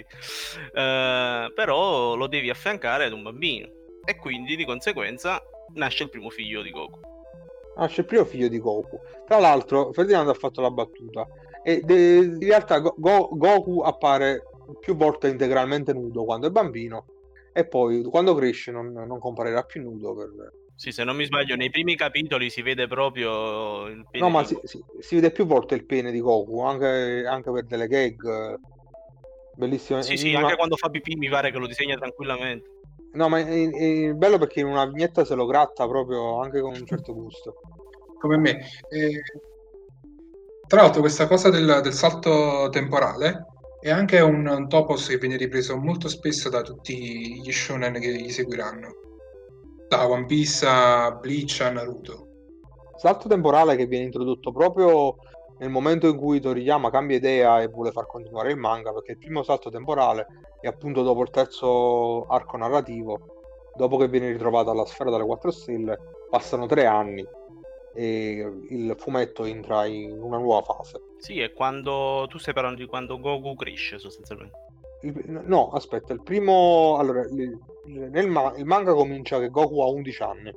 [0.73, 3.69] Uh, però lo devi affiancare ad un bambino.
[4.03, 5.41] E quindi, di conseguenza,
[5.75, 6.99] nasce il primo figlio di Goku.
[7.77, 8.99] Nasce il primo figlio di Goku.
[9.25, 11.25] Tra l'altro, Ferdinando ha fatto la battuta.
[11.63, 14.43] E de- in realtà Go- Goku appare
[14.81, 17.05] più volte integralmente nudo quando è bambino
[17.53, 21.55] e poi quando cresce non, non comparirà più nudo per, Sì, se non mi sbaglio,
[21.55, 24.67] nei primi capitoli si vede proprio il pene No, ma di si, Goku.
[24.67, 28.55] si- si vede più volte il pene di Goku, anche, anche per delle gag.
[29.55, 30.03] Bellissimo.
[30.03, 32.69] Sì, sì, Ma- anche quando fa pipì mi pare che lo disegna tranquillamente.
[33.13, 36.75] No, ma è, è bello perché in una vignetta se lo gratta proprio anche con
[36.75, 37.55] un certo gusto.
[38.19, 38.59] come me.
[38.89, 39.21] E,
[40.67, 43.45] tra l'altro, questa cosa del, del salto temporale
[43.79, 48.13] è anche un, un topos che viene ripreso molto spesso da tutti gli shonen che
[48.13, 48.93] gli seguiranno,
[49.87, 52.27] da One Piece a Bleach a Naruto.
[52.97, 55.15] Salto temporale che viene introdotto proprio
[55.59, 59.17] nel momento in cui Toriyama cambia idea e vuole far continuare il manga, perché il
[59.17, 60.27] primo salto temporale
[60.59, 63.19] è appunto dopo il terzo arco narrativo,
[63.75, 65.97] dopo che viene ritrovata la sfera delle quattro stelle,
[66.29, 67.25] passano tre anni
[67.95, 71.01] e il fumetto entra in una nuova fase.
[71.17, 74.66] Sì, è quando tu stai parlando di quando Goku cresce sostanzialmente.
[75.01, 76.97] Il- no, aspetta, il primo...
[76.97, 80.53] Allora, il, nel ma- il manga comincia che Goku ha 11 anni.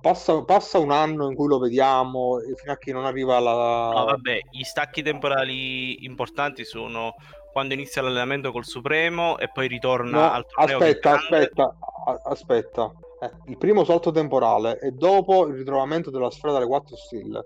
[0.00, 3.90] Passa, passa un anno in cui lo vediamo fino a che non arriva la...
[3.92, 7.14] No, vabbè, gli stacchi temporali importanti sono
[7.56, 11.76] quando inizia l'allenamento col Supremo e poi ritorna No, al torneo aspetta, aspetta,
[12.24, 12.92] aspetta.
[13.22, 17.42] Eh, il primo salto temporale è dopo il ritrovamento della sfera delle quattro stelle,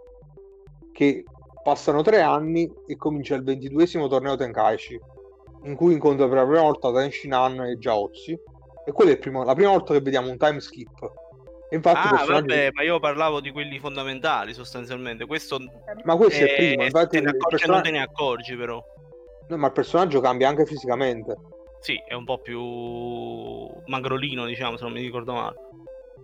[0.92, 1.23] che
[1.62, 5.01] passano tre anni e comincia il ventiduesimo torneo Tenkaichi,
[5.64, 8.33] in cui incontra per la prima volta Tenshinhan e Jaozi,
[8.87, 11.11] e quello è il primo- la prima volta che vediamo un time skip.
[11.68, 15.25] E infatti Ah, personaggi- vabbè, ma io parlavo di quelli fondamentali sostanzialmente.
[15.27, 15.59] Questo
[16.05, 18.57] Ma questo è il eh, primo, infatti te ne accorgi persona- non te ne accorgi
[18.57, 18.83] però.
[19.49, 21.37] no, ma il personaggio cambia anche fisicamente.
[21.81, 22.61] Sì, è un po' più
[23.87, 25.57] magrolino, diciamo, se non mi ricordo male.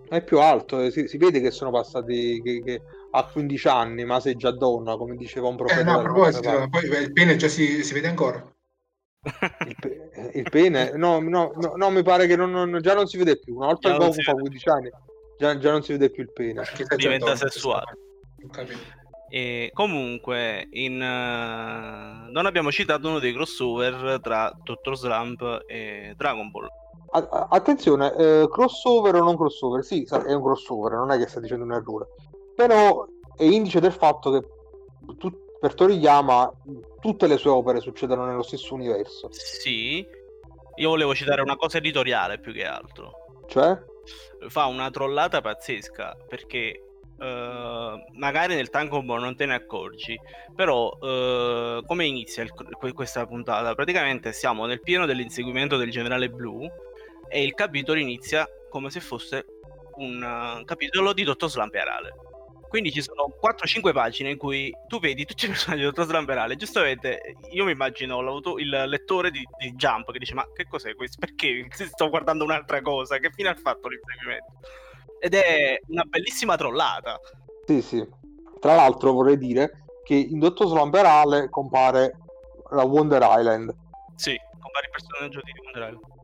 [0.09, 2.81] È più alto, eh, si, si vede che sono passati che, che
[3.13, 5.81] ha 15 anni, ma sei già donna, come diceva un profeta.
[5.81, 8.45] Eh, no, a proposito, poi il pene già si, si vede ancora.
[9.67, 13.07] Il, pe- il pene, no, no, no, no, mi pare che non- non- già non
[13.07, 13.57] si vede più.
[13.57, 14.41] Una volta che Goku fa vede.
[14.43, 14.91] 15 anni,
[15.39, 16.63] già, già non si vede più il pene.
[16.97, 17.99] Diventa donna, sessuale.
[19.29, 26.51] E comunque, in, eh, non abbiamo citato uno dei crossover tra Dottor Slump e Dragon
[26.51, 26.69] Ball.
[27.11, 29.83] A- attenzione, eh, crossover o non crossover?
[29.85, 32.07] Sì, è un crossover, non è che sta dicendo un errore.
[32.55, 33.05] Però
[33.37, 34.47] è indice del fatto che
[35.19, 36.51] tu- per Toriyama
[37.01, 39.29] tutte le sue opere succedono nello stesso universo.
[39.31, 40.07] Sì,
[40.77, 43.43] io volevo citare una cosa editoriale più che altro.
[43.47, 43.79] Cioè,
[44.49, 46.83] Fa una trollata pazzesca perché
[47.19, 50.19] eh, magari nel Ball non te ne accorgi,
[50.55, 53.75] però eh, come inizia il- que- questa puntata?
[53.75, 56.69] Praticamente siamo nel pieno dell'inseguimento del generale blu
[57.29, 59.47] e il capitolo inizia come se fosse
[59.97, 62.15] un eh, capitolo di Dottor Slamperale.
[62.69, 66.57] Quindi ci sono 4-5 pagine in cui tu vedi tutti i personaggi di Dottor Slamperale.
[66.57, 68.21] Giustamente, io mi immagino
[68.59, 71.19] il lettore di, di Jump che dice: Ma che cos'è questo?
[71.19, 73.19] Perché sto guardando un'altra cosa?
[73.19, 74.53] Che fine ha fatto l'inseguimento?
[75.21, 77.19] Ed è una bellissima trollata.
[77.67, 78.07] sì, sì.
[78.59, 82.19] Tra l'altro vorrei dire che in Dottor Slamperale compare
[82.71, 83.75] la Wonder Island.
[84.17, 86.16] Sì, compare il personaggio di Wonder Island.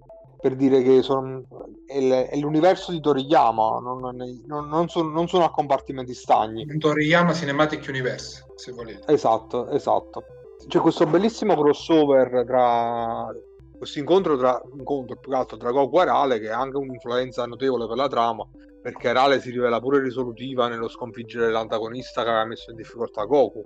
[0.43, 1.45] Per dire che sono,
[1.87, 6.67] è, è l'universo di Toriyama, non, non- non sono, non sono a compartimenti stagni.
[6.69, 9.11] Un Toriyama Cinematic Universe, se volete.
[9.13, 10.25] Esatto, esatto.
[10.67, 13.29] C'è questo bellissimo crossover tra
[13.77, 17.45] questo incontro tra incontro più che altro tra Goku e Arale che ha anche un'influenza
[17.47, 18.47] notevole per la trama
[18.81, 23.65] perché Arale si rivela pure risolutiva nello sconfiggere l'antagonista che aveva messo in difficoltà Goku.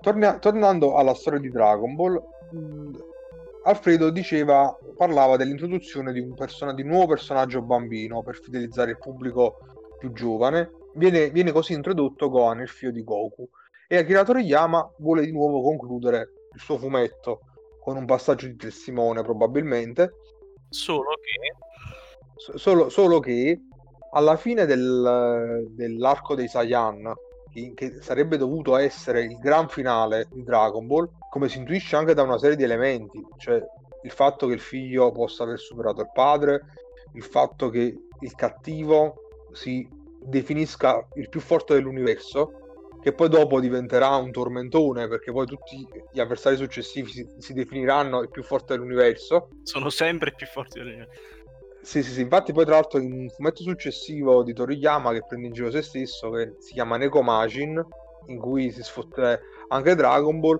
[0.00, 2.20] Torna- tornando alla storia di Dragon Ball,
[3.64, 8.98] Alfredo diceva, parlava dell'introduzione di un, persona- di un nuovo personaggio bambino per fidelizzare il
[8.98, 9.58] pubblico
[9.98, 10.70] più giovane.
[10.94, 13.48] Viene, viene così introdotto Gohan, il figlio di Goku,
[13.88, 17.40] e Akira Toriyama vuole di nuovo concludere il suo fumetto
[17.80, 20.12] con un passaggio di testimone probabilmente,
[20.68, 21.54] Solo che?
[22.36, 23.60] S- solo, solo che
[24.12, 27.12] alla fine del- dell'arco dei Saiyan,
[27.54, 32.12] che, che sarebbe dovuto essere il gran finale di Dragon Ball, come si intuisce anche
[32.12, 33.62] da una serie di elementi, cioè
[34.02, 36.62] il fatto che il figlio possa aver superato il padre,
[37.14, 39.88] il fatto che il cattivo si
[40.20, 42.64] definisca il più forte dell'universo,
[43.00, 48.22] che poi dopo diventerà un tormentone perché poi tutti gli avversari successivi si, si definiranno
[48.22, 49.50] il più forte dell'universo.
[49.62, 51.08] sono sempre più forti delle
[51.84, 55.48] Sì, sì, sì, infatti poi tra l'altro in un fumetto successivo di Toriyama che prende
[55.48, 57.80] in giro se stesso, che si chiama Neko Majin,
[58.28, 60.58] in cui si sfotte anche Dragon Ball,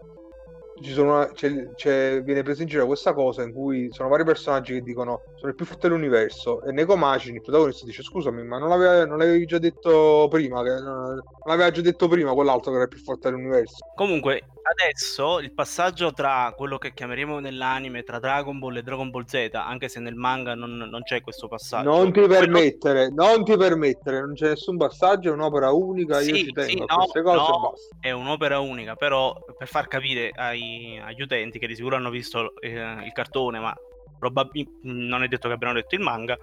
[0.83, 4.83] sono, c'è, c'è, viene presa in giro questa cosa in cui sono vari personaggi che
[4.83, 8.69] dicono sono il più forte dell'universo e Neko Machin, il protagonista, dice scusami ma non,
[8.69, 12.85] l'aveva, non l'avevi già detto prima che, non, l'aveva già detto prima quell'altro che era
[12.85, 18.59] il più forte dell'universo comunque adesso il passaggio tra quello che chiameremo nell'anime tra Dragon
[18.59, 22.13] Ball e Dragon Ball Z anche se nel manga non, non c'è questo passaggio non
[22.13, 23.35] ti permettere quello...
[23.35, 26.83] non ti permettere non c'è nessun passaggio è un'opera unica sì, io ci tengo sì,
[26.87, 31.67] a queste cose no, è un'opera unica però per far capire ai agli utenti che
[31.67, 32.71] di sicuro hanno visto eh,
[33.05, 33.75] il cartone, ma
[34.19, 36.37] probabilmente non è detto che abbiano letto il manga.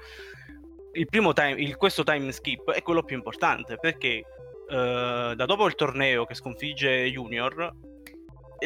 [0.93, 4.23] Il primo time, il, questo time skip è quello più importante perché
[4.69, 7.73] eh, da dopo il torneo che sconfigge Junior,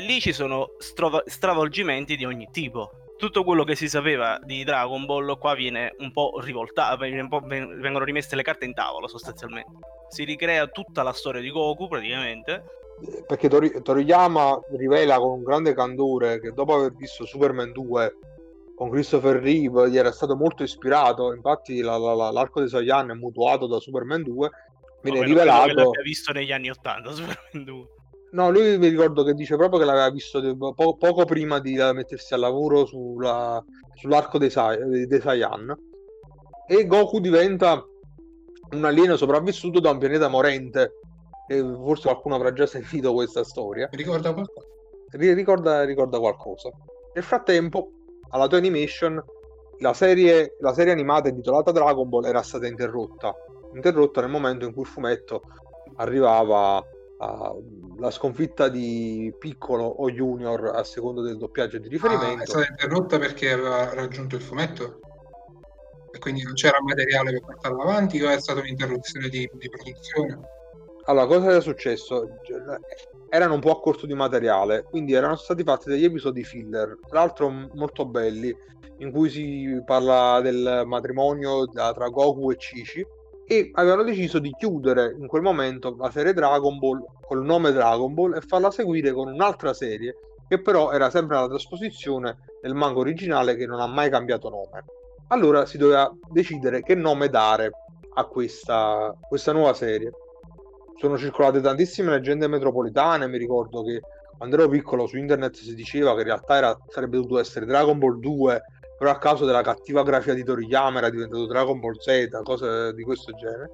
[0.02, 2.92] lì ci sono strova- stravolgimenti di ogni tipo.
[3.18, 8.36] Tutto quello che si sapeva di Dragon Ball qua viene un po' rivoltato, vengono rimesse
[8.36, 9.72] le carte in tavola sostanzialmente.
[10.10, 12.64] Si ricrea tutta la storia di Goku praticamente
[13.26, 18.18] perché Tori- Toriyama rivela con grande candore che dopo aver visto Superman 2
[18.76, 23.12] con Christopher Reeve gli era stato molto ispirato infatti la, la, la, l'arco dei Saiyan
[23.12, 24.50] è mutuato da Superman 2
[25.02, 27.88] viene rivelato l'abbia visto negli anni 80 Superman 2
[28.32, 32.34] no lui mi ricordo che dice proprio che l'aveva visto po- poco prima di mettersi
[32.34, 33.64] al lavoro sulla,
[33.94, 35.76] sull'arco dei, Sai- dei Saiyan
[36.68, 37.84] e Goku diventa
[38.72, 41.00] un alieno sopravvissuto da un pianeta morente
[41.48, 43.88] e forse qualcuno avrà già sentito questa storia.
[43.92, 44.68] Ricorda qualcosa?
[45.12, 46.70] Ricorda, ricorda qualcosa.
[47.14, 47.92] Nel frattempo,
[48.30, 49.24] alla Toy Animation,
[49.80, 53.34] la serie, la serie animata intitolata Dragon Ball era stata interrotta.
[53.74, 55.42] Interrotta nel momento in cui il fumetto
[55.98, 56.84] arrivava
[57.18, 62.40] alla sconfitta di Piccolo o Junior a seconda del doppiaggio di riferimento.
[62.40, 65.00] Ah, è stata interrotta perché aveva raggiunto il fumetto?
[66.12, 70.40] E quindi non c'era materiale per portarlo avanti o è stata un'interruzione di, di produzione?
[71.08, 72.28] Allora, cosa era successo?
[73.30, 77.20] Erano un po' a corto di materiale, quindi erano stati fatti degli episodi filler, tra
[77.20, 78.56] l'altro molto belli,
[79.00, 83.06] in cui si parla del matrimonio tra Goku e Cici,
[83.48, 88.14] e avevano deciso di chiudere in quel momento la serie Dragon Ball col nome Dragon
[88.14, 90.16] Ball e farla seguire con un'altra serie
[90.48, 94.86] che però era sempre la trasposizione del manga originale che non ha mai cambiato nome.
[95.30, 97.72] Allora si doveva decidere che nome dare
[98.16, 100.12] a questa, questa nuova serie
[100.98, 103.28] sono circolate tantissime leggende metropolitane.
[103.28, 104.02] Mi ricordo che
[104.38, 107.98] quando ero piccolo su internet si diceva che in realtà era, sarebbe dovuto essere Dragon
[107.98, 108.62] Ball 2,
[108.98, 113.04] però a causa della cattiva grafia di Toriyama era diventato Dragon Ball Z, cose di
[113.04, 113.72] questo genere.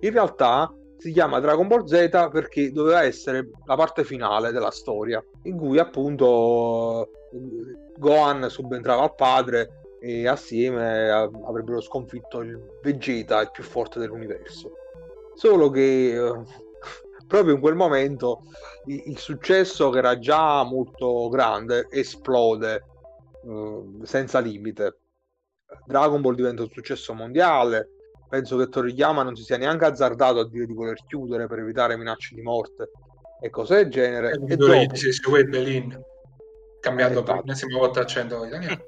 [0.00, 5.22] In realtà si chiama Dragon Ball Z perché doveva essere la parte finale della storia,
[5.42, 7.10] in cui appunto
[7.96, 14.72] Gohan subentrava al padre e assieme avrebbero sconfitto il Vegeta, il più forte dell'universo.
[15.34, 16.32] Solo che eh,
[17.26, 18.42] proprio in quel momento
[18.86, 22.84] il, successo che era già molto grande esplode
[23.46, 24.98] eh, senza limite.
[25.84, 27.90] Dragon Ball diventa un successo mondiale.
[28.28, 31.96] Penso che Toriyama non si sia neanche azzardato a dire di voler chiudere per evitare
[31.96, 32.90] minacce di morte
[33.40, 34.32] e cose del genere.
[34.32, 35.44] Eh, e dopo...
[35.48, 36.04] Belin
[36.86, 38.84] cambiando per l'ennesima volta accento italiano.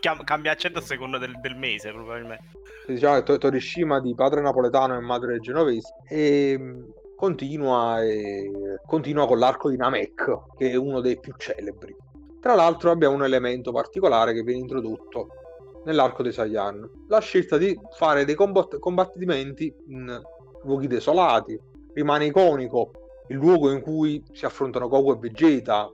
[0.24, 2.44] Cambia accento a seconda del, del mese, probabilmente.
[2.86, 5.94] Diciamo che Torishima di padre napoletano e madre genovese.
[6.08, 6.82] E mm,
[7.14, 8.50] continua, e
[8.84, 11.94] continua con l'arco di Namek, che è uno dei più celebri.
[12.46, 15.26] Tra l'altro abbiamo un elemento particolare che viene introdotto
[15.82, 20.22] nell'arco dei Saiyan, la scelta di fare dei combat- combattimenti in
[20.62, 21.60] luoghi desolati.
[21.92, 22.92] Rimane iconico
[23.30, 25.90] il luogo in cui si affrontano Goku e Vegeta,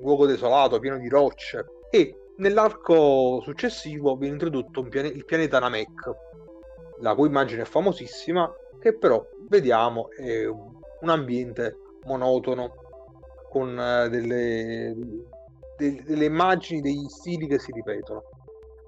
[0.00, 1.64] luogo desolato, pieno di rocce.
[1.90, 6.10] E nell'arco successivo viene introdotto piane- il pianeta Namek,
[7.02, 12.82] la cui immagine è famosissima, che però vediamo è un ambiente monotono,
[13.48, 14.92] con eh, delle,
[15.76, 18.22] de- delle immagini, degli stili che si ripetono.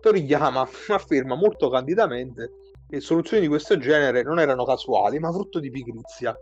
[0.01, 2.51] Toriyama afferma molto candidamente
[2.89, 6.37] che soluzioni di questo genere non erano casuali, ma frutto di pigrizia,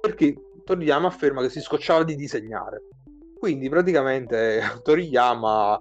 [0.00, 0.34] perché
[0.64, 2.82] Toriyama afferma che si scocciava di disegnare
[3.38, 5.80] quindi praticamente Toriyama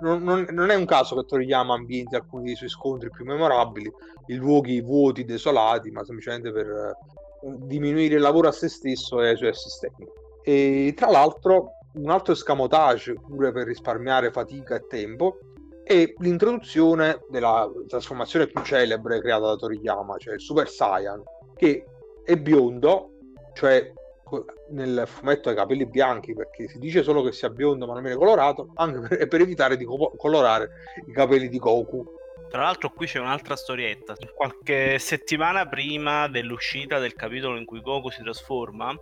[0.00, 3.90] non, non, non, è un caso che Toriyama ambienti alcuni dei suoi scontri più memorabili
[4.26, 6.94] in luoghi vuoti, desolati, ma semplicemente per eh,
[7.60, 10.06] diminuire il lavoro a se stesso e ai suoi assistenti.
[10.42, 15.38] E tra l'altro un altro escamotage pure per risparmiare fatica e tempo
[15.82, 21.22] è l'introduzione della trasformazione più celebre creata da Toriyama, cioè il Super Saiyan,
[21.56, 21.84] che
[22.24, 23.12] è biondo,
[23.54, 23.90] cioè
[24.70, 28.02] nel fumetto ha i capelli bianchi perché si dice solo che sia biondo ma non
[28.02, 30.70] viene colorato anche per, per evitare di co- colorare
[31.06, 32.04] i capelli di Goku.
[32.50, 34.14] Tra l'altro qui c'è un'altra storietta.
[34.34, 38.94] Qualche settimana prima dell'uscita del capitolo in cui Goku si trasforma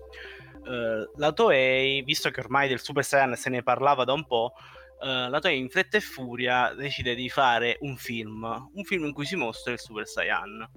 [0.67, 4.53] eh, la Toei, visto che ormai del Super Saiyan se ne parlava da un po',
[5.03, 8.43] eh, la Toei in fretta e furia decide di fare un film,
[8.75, 10.69] un film in cui si mostra il Super Saiyan.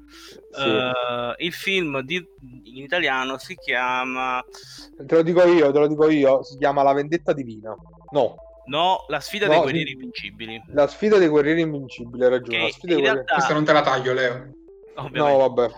[0.52, 0.62] Sì.
[0.68, 2.26] Eh, il film di-
[2.64, 4.44] in italiano si chiama
[5.06, 7.74] Te lo dico io, te lo dico io, si chiama La vendetta divina.
[8.12, 8.36] No,
[8.66, 10.62] No, la sfida No, dei guerrieri invincibili.
[10.74, 12.58] la sfida dei guerrieri invincibili, hai ragione.
[12.58, 13.14] Che la sfida in dei guerrieri...
[13.16, 14.54] realtà, Questa non te la taglio, Leo.
[14.96, 15.70] ovviamente, No, vabbè,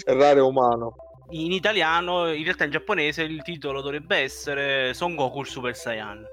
[0.06, 0.94] errare umano.
[1.30, 6.26] In italiano, in realtà in giapponese il titolo dovrebbe essere Son Goku Super Saiyan.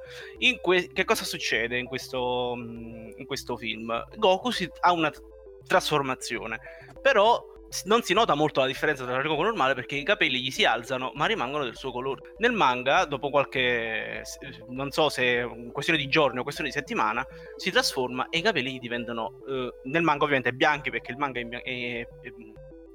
[0.61, 4.05] Que- che cosa succede in questo, mm, in questo film?
[4.15, 5.21] Goku si- ha una t-
[5.65, 6.59] trasformazione,
[7.01, 7.43] però
[7.83, 10.63] non si nota molto la differenza tra il Goku normale perché i capelli gli si
[10.63, 12.33] alzano ma rimangono del suo colore.
[12.37, 14.23] Nel manga, dopo qualche,
[14.69, 17.25] non so se questione di giorni o questione di settimana,
[17.57, 21.39] si trasforma e i capelli gli diventano, eh, nel manga ovviamente bianchi perché il manga
[21.41, 22.33] è, è- è-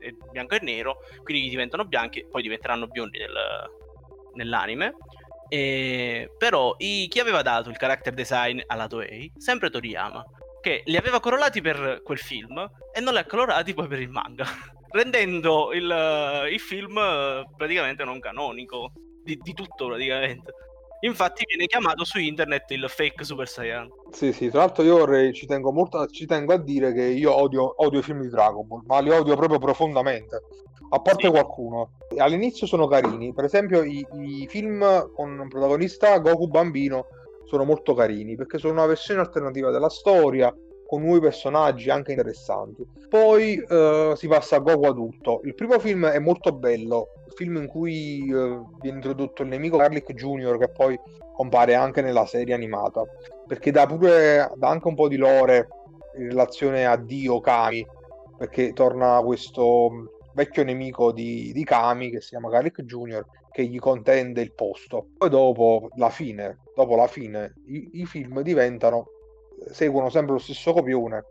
[0.02, 3.70] è bianco e nero, quindi diventano bianchi, poi diventeranno biondi nel-
[4.34, 4.94] nell'anime.
[5.48, 9.30] E- però i- chi aveva dato il character design alla Toei?
[9.36, 10.24] Sempre Toriyama,
[10.60, 12.58] che li aveva colorati per quel film
[12.92, 14.44] e non li ha colorati poi per il manga,
[14.92, 18.92] rendendo il, il film eh, praticamente non canonico
[19.22, 20.52] di, di tutto praticamente.
[21.04, 23.88] Infatti viene chiamato su internet il fake Super Saiyan.
[24.12, 27.02] Sì, sì, tra l'altro io vorrei, ci tengo molto, a- ci tengo a dire che
[27.02, 30.40] io odio, odio i film di Dragon Ball, ma li odio proprio profondamente.
[30.90, 31.30] A parte Sì.
[31.30, 31.90] qualcuno.
[32.18, 37.06] All'inizio sono carini, per esempio i, i film con un protagonista Goku bambino
[37.46, 40.54] sono molto carini perché sono una versione alternativa della storia
[40.86, 42.86] con nuovi personaggi anche interessanti.
[43.08, 45.40] Poi eh, si passa a Goku adulto.
[45.44, 50.12] Il primo film è molto bello, film in cui eh, viene introdotto il nemico Garlic
[50.12, 50.58] Jr.
[50.58, 50.98] che poi
[51.34, 53.02] compare anche nella serie animata
[53.46, 55.68] perché dà pure dà anche un po' di lore
[56.16, 57.86] in relazione a Dio Kami
[58.36, 63.24] perché torna questo mh, vecchio nemico di, di Kami che si chiama Garlic Jr.
[63.50, 68.40] che gli contende il posto poi dopo la fine dopo la fine i, i film
[68.42, 69.06] diventano
[69.70, 71.24] seguono sempre lo stesso copione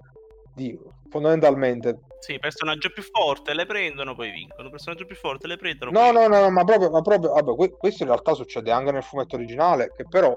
[0.53, 0.77] di
[1.11, 4.69] fondamentalmente Sì, personaggio più forte, le prendono, poi vincono.
[4.69, 5.91] Personaggio più forte, le prendono.
[5.91, 8.91] No, no, no, no, ma proprio, ma proprio vabbè, que- questo in realtà succede anche
[8.91, 10.35] nel fumetto originale, che però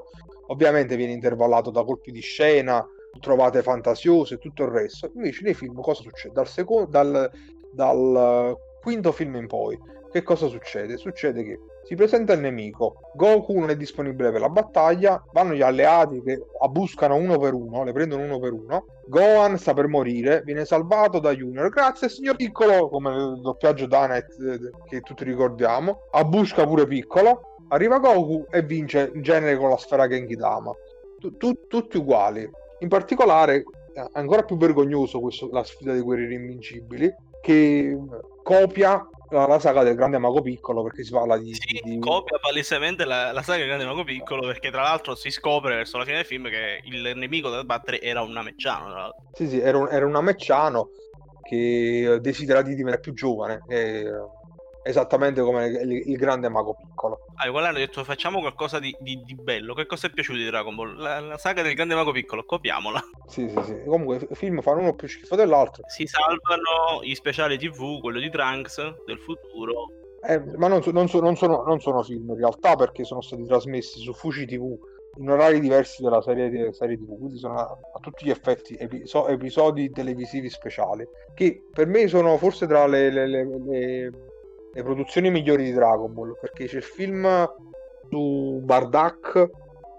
[0.49, 2.85] ovviamente viene intervallato da colpi di scena,
[3.21, 5.11] trovate fantasiose e tutto il resto.
[5.15, 6.35] Invece nei film cosa succede?
[6.35, 7.31] Dal, secondo, dal,
[7.73, 9.79] dal eh, quinto film in poi,
[10.11, 10.97] che cosa succede?
[10.97, 15.63] Succede che si presenta il nemico, Goku non è disponibile per la battaglia, vanno gli
[15.63, 20.43] alleati che buscano uno per uno, le prendono uno per uno, Gohan sta per morire,
[20.45, 26.09] viene salvato da Junior, grazie signor Piccolo, come nel doppiaggio Danet eh, che tutti ricordiamo,
[26.13, 30.73] a Busca pure Piccolo, arriva Goku e vince il genere con la sfera Genkidama,
[31.19, 32.49] Tu- tu- tutti uguali.
[32.81, 33.65] In particolare,
[34.13, 37.97] ancora più vergognoso questo, la sfida dei guerrieri invincibili, che
[38.43, 43.05] copia la, saga del grande mago piccolo perché si parla di, Sì, di- copia palesemente
[43.05, 46.17] la, la saga di Grande Mago Piccolo perché tra l'altro si scopre verso la fine
[46.17, 48.91] del film che il nemico da battere era un namecciano.
[48.91, 49.23] tra l'altro.
[49.33, 50.91] Sì, sì, era un, era un amecciano
[51.43, 54.05] che desidera di diventare più giovane, e,
[54.85, 57.27] esattamente come il, il grande mago piccolo.
[57.37, 59.75] Ah, quello hanno detto facciamo qualcosa di, di- di bello.
[59.75, 60.97] Che cosa è piaciuto di Dragon Ball?
[60.99, 63.03] La, la saga del Grande Mago Piccolo, copiamola.
[63.27, 63.83] Sì, sì, sì.
[63.87, 68.31] Comunque i film fanno uno più schifo dell'altro, Si salvano gli speciali TV, quello di
[68.31, 69.89] Trunks del futuro.
[70.27, 73.21] Eh, ma non, so- non so- non sono, non sono film in realtà perché sono
[73.23, 74.77] stati trasmessi su Fuji TV
[75.17, 79.07] in orari diversi della serie, serie TV, quindi sono a, a tutti gli effetti epi-
[79.07, 84.11] so- episodi televisivi speciali, che per me sono forse tra le, le- le- le-
[84.75, 87.27] le produzioni migliori di Dragon Ball, perché c'è il film
[88.11, 89.51] su Bardak,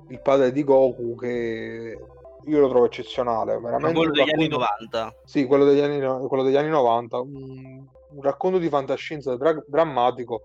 [0.09, 1.97] il padre di Goku, che
[2.47, 4.57] io lo trovo eccezionale, Ma veramente quello un degli anni racconto-
[4.89, 5.15] 90.
[5.23, 10.41] sì, quello degli anni, quello degli anni 90, un, un racconto di fantascienza dra- drammatico,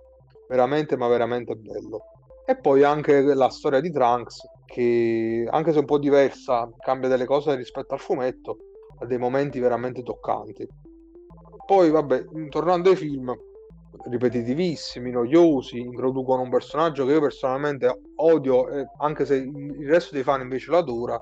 [0.48, 2.02] veramente, ma veramente bello.
[2.46, 7.24] E poi anche la storia di Trunks, che anche se un po' diversa, cambia delle
[7.26, 8.56] cose rispetto al fumetto,
[9.00, 10.66] ha dei momenti veramente toccanti.
[11.66, 13.32] Poi, vabbè, tornando ai film,
[14.04, 20.22] ripetitivissimi, noiosi, introducono un personaggio che io personalmente odio, eh, anche se il resto dei
[20.22, 21.20] fan invece lo adora,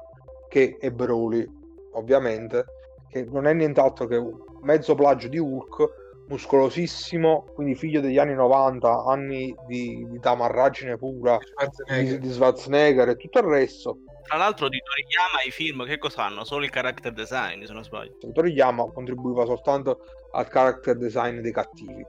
[0.48, 1.46] che è Broly,
[1.92, 2.64] ovviamente,
[3.08, 8.34] che non è nient'altro che un mezzo plagio di Hulk, muscolosissimo, quindi figlio degli anni
[8.34, 12.18] 90, anni di, di tamarragine pura, di, Schwarzenegger.
[12.18, 13.98] di Schwarzenegger e tutto il resto.
[14.26, 16.44] Tra l'altro di Toriyama i film che cosa hanno?
[16.44, 18.18] Solo il character design, se non sbaglio.
[18.32, 20.00] Toriyama contribuiva soltanto
[20.32, 22.04] al character design dei cattivi.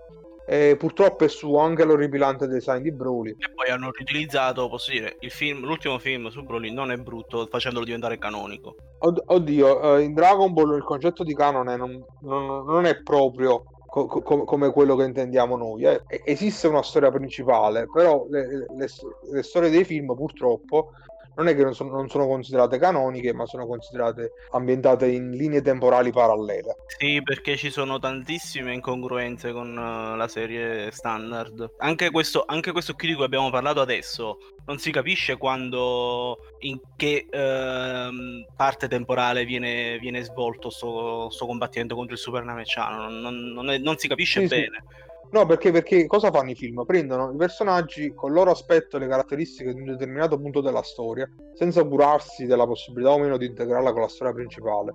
[0.51, 3.35] E purtroppo è su anche l'orripilante design di Broly.
[3.37, 7.45] E poi hanno riutilizzato, posso dire, il film, l'ultimo film su Broly non è brutto,
[7.45, 8.75] facendolo diventare canonico.
[8.97, 13.63] Od- Oddio, eh, in Dragon Ball il concetto di canone non, non- non è proprio
[13.85, 15.83] co- co- come quello che intendiamo noi.
[15.83, 16.01] Eh.
[16.25, 18.87] Esiste una storia principale, però le, le,
[19.31, 20.93] le storie dei film purtroppo
[21.39, 25.61] non è che non sono, non sono, considerate canoniche, ma sono considerate ambientate in linee
[25.61, 26.75] temporali parallele.
[26.87, 31.75] Sì, perché ci sono tantissime incongruenze con uh, la serie standard.
[31.77, 36.77] Anche questo, anche questo qui di cui abbiamo parlato adesso, non si capisce quando, in
[36.97, 43.35] che uh, parte temporale viene, viene svolto questo combattimento contro il Super Namekiano, non, non,
[43.53, 44.83] non, non si capisce sì, bene.
[44.85, 45.08] Sì.
[45.31, 46.83] No, perché, perché cosa fanno i film?
[46.85, 50.81] Prendono i personaggi con il loro aspetto e le caratteristiche di un determinato punto della
[50.81, 54.93] storia, senza curarsi della possibilità o meno di integrarla con la storia principale.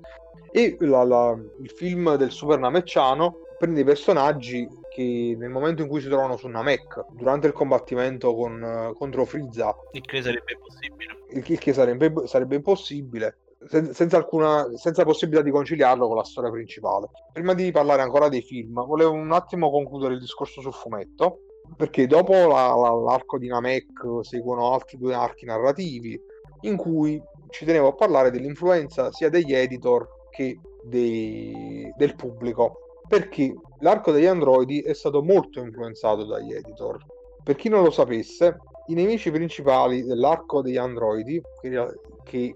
[0.51, 5.89] E la, la, il film del Super Namecciano prende i personaggi che nel momento in
[5.89, 11.17] cui si trovano su Namek, durante il combattimento con, contro Frieza, il che sarebbe impossibile.
[11.31, 17.09] Il che sarebbe, sarebbe impossibile, senza, alcuna, senza possibilità di conciliarlo con la storia principale.
[17.33, 21.41] Prima di parlare ancora dei film, volevo un attimo concludere il discorso sul fumetto,
[21.77, 26.21] perché dopo la, la, l'arco di Namek seguono altri due archi narrativi,
[26.63, 33.55] in cui ci tenevo a parlare dell'influenza sia degli editor che dei, del pubblico, perché
[33.81, 36.99] l'arco degli androidi è stato molto influenzato dagli editor.
[37.43, 38.57] Per chi non lo sapesse,
[38.87, 41.87] i nemici principali dell'arco degli androidi, che,
[42.25, 42.55] che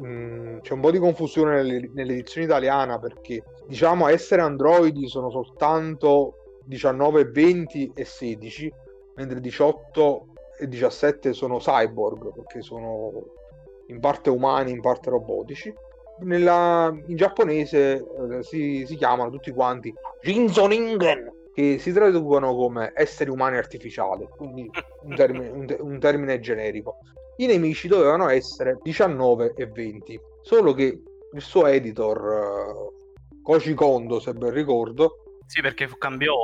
[0.00, 6.60] Mm, c'è un po' di confusione nelle, nell'edizione italiana perché diciamo essere androidi sono soltanto
[6.64, 8.72] 19, 20 e 16
[9.14, 10.26] mentre 18
[10.58, 13.12] e 17 sono cyborg perché sono
[13.86, 15.72] in parte umani in parte robotici.
[16.18, 23.28] Nella, in giapponese eh, si, si, chiamano tutti quanti Jinzoningen che si traducono come esseri
[23.28, 24.70] umani artificiali quindi
[25.02, 27.00] un termine, un, un termine generico
[27.36, 30.20] i nemici dovevano essere 19 e 20.
[30.42, 35.40] Solo che il suo editor, uh, Koji Kondo, se ben ricordo...
[35.46, 36.34] Sì, perché cambiò,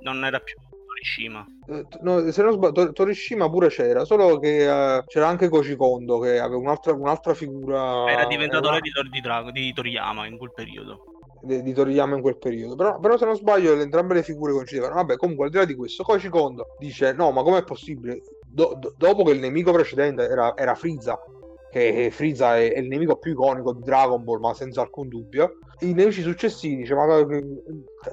[0.00, 1.44] non era più Torishima.
[1.66, 6.18] Uh, no, se non sbaglio, Torishima pure c'era, solo che uh, c'era anche Koji Kondo
[6.18, 8.10] che aveva un'altra, un'altra figura...
[8.10, 8.76] Era diventato era...
[8.76, 11.06] l'editor di, Drago, di Toriyama in quel periodo
[11.44, 12.76] di Toriyama in quel periodo.
[12.76, 14.94] Però, però, se non sbaglio, entrambe le figure coincidevano.
[14.94, 18.20] Vabbè, comunque, al di là di questo, Koji Kondo dice: No, ma com'è possibile?
[18.52, 21.18] Do, do, dopo che il nemico precedente era, era Frieza,
[21.70, 25.58] che Frieza è, è, il nemico più iconico di Dragon Ball, ma senza alcun dubbio,
[25.80, 27.06] i nemici successivi, dice, ma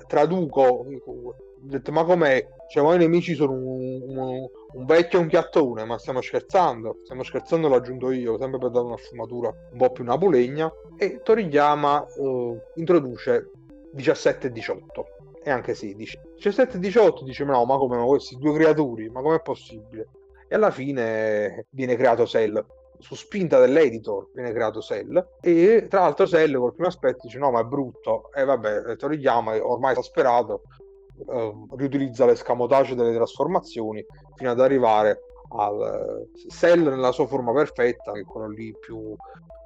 [0.07, 2.47] traduco, ho detto, ma com'è?
[2.69, 6.99] Cioè, ma i nemici sono un, un, un vecchio e un piattone, ma stiamo scherzando?
[7.03, 10.71] Stiamo scherzando, l'ho aggiunto io, sempre per dare una sfumatura un po' più napolegna.
[10.97, 13.49] E Toriyama uh, introduce
[13.91, 15.05] 17 e 18
[15.43, 16.19] e anche 16.
[16.35, 19.09] 17 e 18 dice: No, ma come ma questi due creature?
[19.09, 20.07] Ma com'è possibile?
[20.49, 22.65] E alla fine viene creato Cell.
[22.97, 25.25] Su spinta dell'editor viene creato Cell.
[25.39, 28.31] E tra l'altro Cell col primo aspetto dice no ma è brutto.
[28.33, 30.63] E vabbè Toriyama ormai esasperato
[31.27, 34.03] eh, riutilizza l'escamotage delle trasformazioni
[34.35, 35.21] fino ad arrivare
[35.51, 39.15] al Cell nella sua forma perfetta che è quello lì più,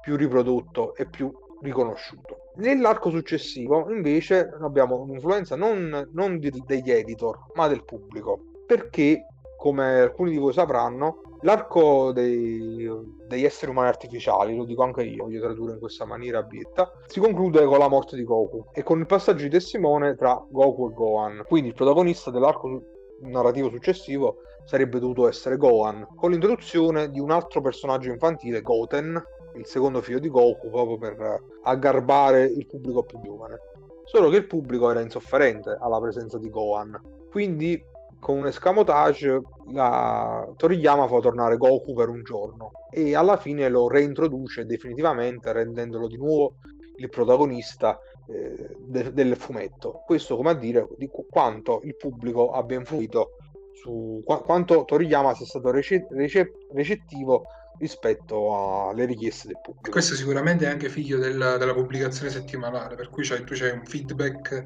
[0.02, 1.32] più riprodotto e più
[1.62, 2.50] riconosciuto.
[2.56, 8.38] Nell'arco successivo invece abbiamo un'influenza non, non di, degli editor ma del pubblico.
[8.66, 9.26] Perché
[9.64, 12.86] come alcuni di voi sapranno, l'arco dei,
[13.26, 17.18] degli esseri umani artificiali, lo dico anche io, voglio tradurre in questa maniera abietta, si
[17.18, 20.92] conclude con la morte di Goku e con il passaggio di testimone tra Goku e
[20.92, 21.44] Gohan.
[21.48, 22.82] Quindi il protagonista dell'arco
[23.20, 29.18] narrativo successivo sarebbe dovuto essere Gohan, con l'introduzione di un altro personaggio infantile, Goten,
[29.54, 33.56] il secondo figlio di Goku, proprio per aggarbare il pubblico più giovane.
[34.04, 37.00] Solo che il pubblico era insofferente alla presenza di Gohan,
[37.30, 37.82] quindi
[38.24, 39.38] con un escamotage
[39.72, 46.06] la Toriyama fa tornare Goku per un giorno e alla fine lo reintroduce definitivamente rendendolo
[46.08, 46.54] di nuovo
[46.96, 50.02] il protagonista eh, de- del fumetto.
[50.06, 53.32] Questo come a dire di qu- quanto il pubblico abbia influito
[53.74, 57.44] su qu- quanto Toriyama sia stato rece- rece- recettivo
[57.78, 59.90] rispetto alle richieste del pubblico.
[59.90, 63.84] Questo sicuramente è anche figlio del, della pubblicazione settimanale, per cui c'hai, tu c'hai un
[63.84, 64.64] feedback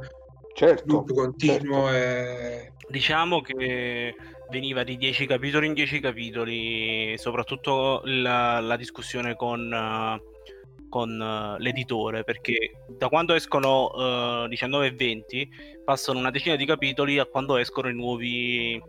[0.67, 1.91] certo, continuo certo.
[1.91, 4.15] e Diciamo che
[4.49, 11.61] veniva di 10 capitoli in 10 capitoli, soprattutto la, la discussione con, uh, con uh,
[11.61, 15.51] l'editore, perché da quando escono uh, eh, 19 e 20
[15.85, 18.83] passano una decina di capitoli a quando escono i nuovi,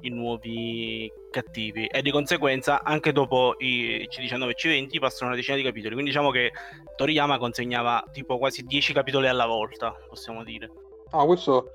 [0.00, 5.58] i nuovi cattivi e di conseguenza anche dopo i C19 e C20 passano una decina
[5.58, 6.52] di capitoli, quindi diciamo che
[6.96, 10.70] Toriyama consegnava tipo quasi 10 capitoli alla volta, possiamo dire.
[11.10, 11.70] Ah, questo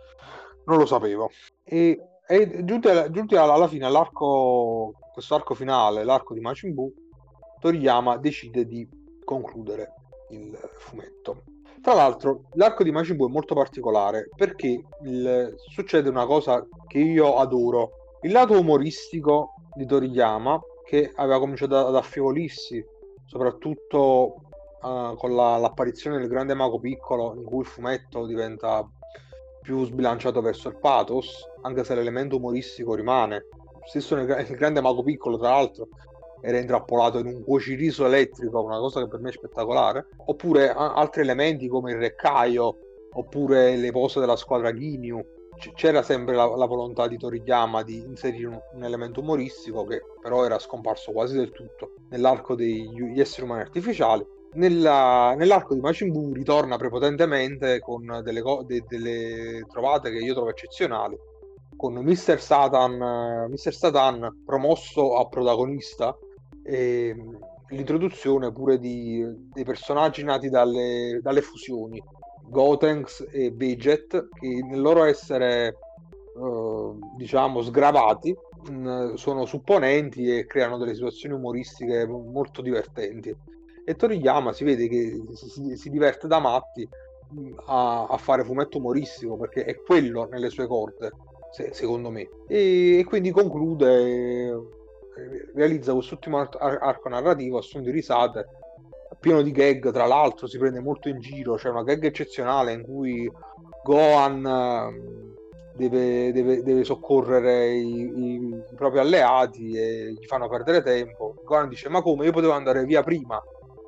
[0.65, 1.29] non lo sapevo.
[1.63, 6.93] E, e giunti, alla, giunti alla fine all'arco, questo arco finale, l'arco di Majin Buu,
[7.59, 8.88] Toriyama decide di
[9.23, 9.93] concludere
[10.29, 11.43] il fumetto.
[11.82, 16.99] Tra l'altro, l'arco di Majin Buu è molto particolare perché il- succede una cosa che
[16.99, 18.17] io adoro.
[18.21, 22.84] Il lato umoristico di Toriyama, che aveva cominciato ad affievolirsi,
[23.25, 24.36] soprattutto
[24.84, 28.88] eh, con la- l'apparizione del grande mago piccolo, in cui il fumetto diventa
[29.62, 33.45] più sbilanciato verso il pathos, anche se l'elemento umoristico rimane.
[33.86, 35.88] Stesso nel, il grande mago piccolo, tra l'altro,
[36.41, 40.07] era intrappolato in un cuociriso elettrico, una cosa che per me è spettacolare.
[40.26, 42.78] Oppure a- altri elementi come il reccaio,
[43.14, 45.24] oppure le pose della squadra Ginyu.
[45.57, 50.01] C- c'era sempre la, la volontà di Toriyama di inserire un, un elemento umoristico che
[50.20, 54.26] però era scomparso quasi del tutto nell'arco degli esseri umani artificiali.
[54.54, 60.34] Nella- nell'arco di Majin Buu ritorna prepotentemente con delle, co- de- delle trovate che io
[60.34, 61.18] trovo eccezionali
[61.78, 62.39] con Mr.
[62.39, 63.74] Satan, Mr.
[63.74, 66.16] Satan promosso a protagonista
[66.64, 67.38] e mh,
[67.70, 72.02] l'introduzione pure di, dei personaggi nati dalle, dalle fusioni
[72.49, 78.36] Gotenks e Veget che nel loro essere eh, diciamo sgravati
[78.70, 83.34] mh, sono supponenti e creano delle situazioni umoristiche molto divertenti
[83.84, 86.88] e Toriyama si vede che si, si- diverte da matti
[87.29, 91.11] mh, a, a fare fumetto umoristico perché è quello nelle sue corde
[91.51, 92.27] se- secondo me.
[92.47, 94.59] E, e quindi conclude eh,
[95.53, 98.47] realizza quest'ultimo ar- ar- arco narrativo a suon di risate
[99.19, 102.84] pieno di gag tra l'altro si prende molto in giro c'è una gag eccezionale in
[102.84, 103.29] cui
[103.84, 105.36] Gohan ehm,
[105.75, 111.36] deve, deve- deve soccorrere i- i propri alleati e gli fanno perdere tempo.
[111.43, 112.25] Gohan dice ma come?
[112.25, 113.41] Io potevo andare via prima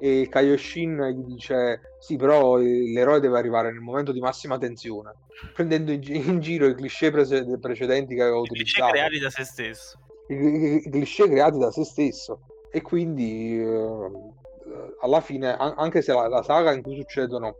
[0.04, 5.14] e Kaioshin gli dice sì però eh, l'eroe deve arrivare nel momento di massima tensione.
[5.54, 8.92] Prendendo in, gi- in giro i cliché prese- precedenti che aveva I cliché utilizzato.
[8.92, 9.98] creati da se stesso.
[10.28, 12.42] i, i- i cliché creati da se stesso.
[12.70, 14.12] E quindi eh,
[15.02, 17.56] alla fine an- anche se la, la saga in cui succedono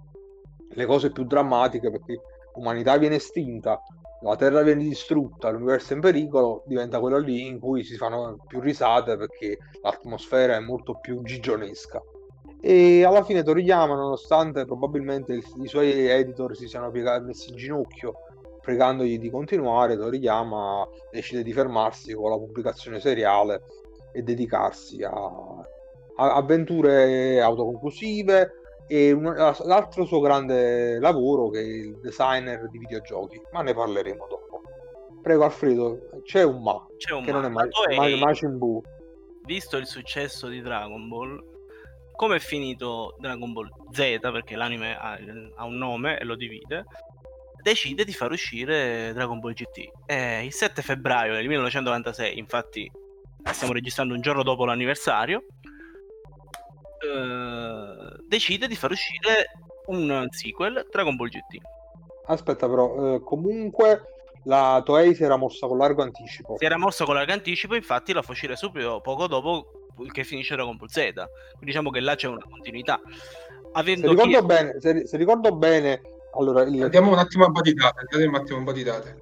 [0.76, 2.20] le cose più drammatiche perché
[2.56, 3.80] l'umanità viene estinta
[4.22, 8.38] la terra viene distrutta l'universo è in pericolo diventa quello lì in cui si fanno
[8.48, 12.02] più risate perché l'atmosfera è molto più gigionesca
[12.62, 17.58] e alla fine Toriyama nonostante probabilmente il- i suoi editor si siano piega- messi in
[17.58, 18.14] ginocchio
[18.62, 23.62] pregandogli di continuare Toriyama decide di fermarsi con la pubblicazione seriale
[24.14, 28.52] e dedicarsi a, a avventure autoconclusive
[28.88, 29.34] e un-
[29.66, 34.62] l'altro suo grande lavoro che è il designer di videogiochi, ma ne parleremo dopo.
[35.22, 37.64] Prego Alfredo, c'è un ma, C'è un che non è ma.
[37.96, 38.82] Ma- Ma- Majin Buu.
[39.46, 41.42] visto il successo di Dragon Ball,
[42.16, 45.18] come è finito Dragon Ball Z, perché l'anime ha,
[45.56, 46.86] ha un nome e lo divide,
[47.62, 49.90] decide di far uscire Dragon Ball GT.
[50.06, 52.90] E il 7 febbraio del 1996, infatti
[53.52, 55.44] stiamo registrando un giorno dopo l'anniversario,
[57.00, 59.52] eh, decide di far uscire
[59.88, 61.58] un sequel Dragon Ball GT.
[62.26, 64.13] Aspetta però, eh, comunque
[64.46, 66.56] la Toei si era mossa con largo anticipo.
[66.58, 69.72] Si era mosso con largo anticipo, infatti la fa uscire subito poco dopo
[70.12, 70.96] che finisce Dragon Ball Z.
[71.04, 71.26] Quindi
[71.66, 73.00] diciamo che là c'è una continuità.
[73.76, 76.02] Se ricordo, chiesto- bene, se, se ricordo bene,
[76.36, 78.06] allora il, Andiamo un attimo a un po' di date.
[78.12, 79.16] Andiamo un attimo di date.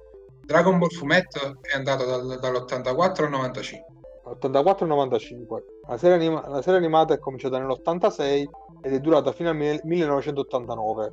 [0.44, 3.90] Dragon Ball fumetto è andato dal- dall'84 al 95.
[4.24, 5.62] 84-95.
[5.88, 8.48] La serie, anima- la serie animata è cominciata nell'86
[8.82, 11.12] ed è durata fino al mil- 1989.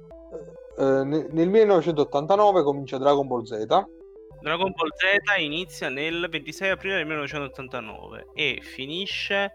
[0.78, 3.66] Eh, ne- nel 1989 comincia Dragon Ball Z.
[4.42, 9.52] Dragon Ball Z inizia nel 26 aprile del 1989 e finisce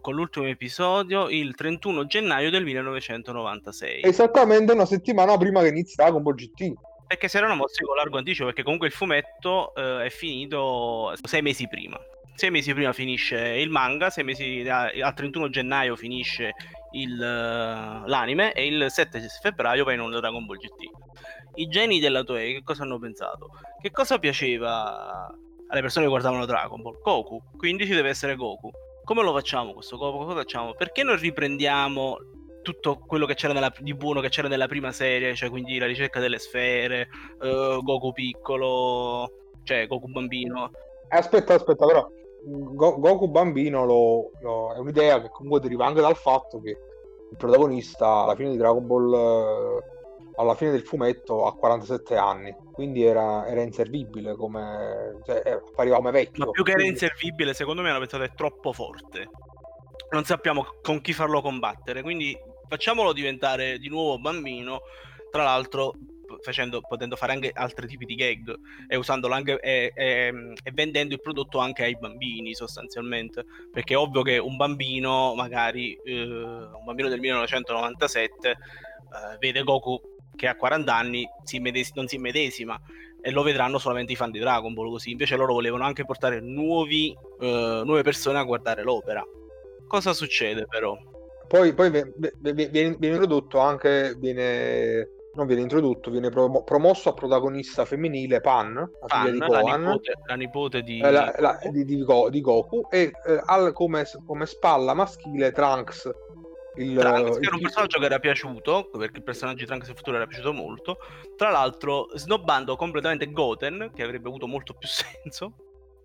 [0.00, 4.02] con l'ultimo episodio il 31 gennaio del 1996.
[4.02, 6.72] Esattamente una settimana prima che inizi Dragon Ball GT.
[7.06, 11.42] Perché si erano mossi con largo anticipo, perché comunque il fumetto eh, è finito sei
[11.42, 11.98] mesi prima.
[12.34, 16.52] Sei mesi prima finisce il manga, sei mesi al 31 gennaio finisce
[16.92, 21.41] il, eh, l'anime e il 7 febbraio va in onda Dragon Ball GT.
[21.54, 23.50] I geni della Toei che cosa hanno pensato?
[23.80, 25.26] Che cosa piaceva
[25.68, 27.00] alle persone che guardavano Dragon Ball?
[27.02, 28.70] Goku, quindi ci deve essere Goku.
[29.04, 30.24] Come lo facciamo questo Goku?
[30.24, 30.74] Cosa facciamo?
[30.74, 32.16] Perché non riprendiamo
[32.62, 35.86] tutto quello che c'era nella- di buono che c'era nella prima serie, cioè quindi la
[35.86, 37.08] ricerca delle sfere,
[37.42, 39.28] eh, Goku piccolo,
[39.64, 40.70] cioè Goku bambino.
[41.08, 42.08] Aspetta, aspetta, però
[42.44, 47.36] Go- Goku bambino lo- lo- è un'idea che comunque deriva anche dal fatto che il
[47.36, 49.91] protagonista alla fine di Dragon Ball, eh,
[50.36, 55.18] alla fine del fumetto, ha 47 anni, quindi era, era inservibile come...
[55.24, 56.46] cioè, eh, appariva come vecchio.
[56.46, 59.28] Ma più che era inservibile, secondo me hanno pensato è troppo forte.
[60.10, 62.36] Non sappiamo con chi farlo combattere, quindi
[62.68, 64.80] facciamolo diventare di nuovo bambino,
[65.30, 65.94] tra l'altro
[66.40, 68.54] facendo, potendo fare anche altri tipi di gag
[68.88, 74.22] e anche e, e- e vendendo il prodotto anche ai bambini sostanzialmente, perché è ovvio
[74.22, 78.56] che un bambino, magari eh, un bambino del 1997 eh,
[79.38, 80.00] vede Goku
[80.34, 82.78] che ha 40 anni si medes- non si immedesima
[83.20, 86.40] e lo vedranno solamente i fan di Dragon Ball così invece loro volevano anche portare
[86.40, 89.24] nuovi, eh, nuove persone a guardare l'opera
[89.86, 90.96] cosa succede però?
[91.46, 97.14] Poi, poi viene, viene, viene introdotto anche viene non viene introdotto, viene promo- promosso a
[97.14, 101.00] protagonista femminile Pan, la Pan, figlia di Gohan, la nipote, la nipote di...
[101.00, 105.50] eh, la- la- di, di Go- di Goku, e eh, al- come, come spalla maschile
[105.52, 106.10] Trunks.
[106.76, 109.94] Il, Trunks, il- era un personaggio che era piaciuto, perché il personaggio di Trunks in
[109.96, 110.98] futuro era piaciuto molto,
[111.36, 114.88] tra l'altro snobbando completamente Goten, che avrebbe avuto molto più
[115.24, 115.54] senso,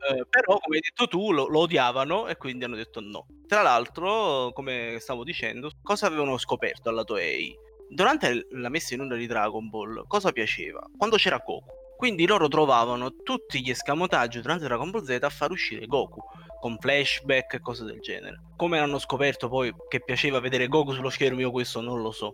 [0.09, 3.26] eh, però come hai detto tu lo, lo odiavano e quindi hanno detto no.
[3.47, 7.55] Tra l'altro, come stavo dicendo, cosa avevano scoperto alla Toei?
[7.89, 10.86] Durante la messa in onda di Dragon Ball, cosa piaceva?
[10.97, 11.86] Quando c'era Goku.
[11.95, 16.22] Quindi loro trovavano tutti gli escamotaggi durante Dragon Ball Z a far uscire Goku,
[16.60, 18.41] con flashback e cose del genere.
[18.55, 22.34] Come hanno scoperto poi che piaceva vedere Goku sullo schermo, io questo non lo so.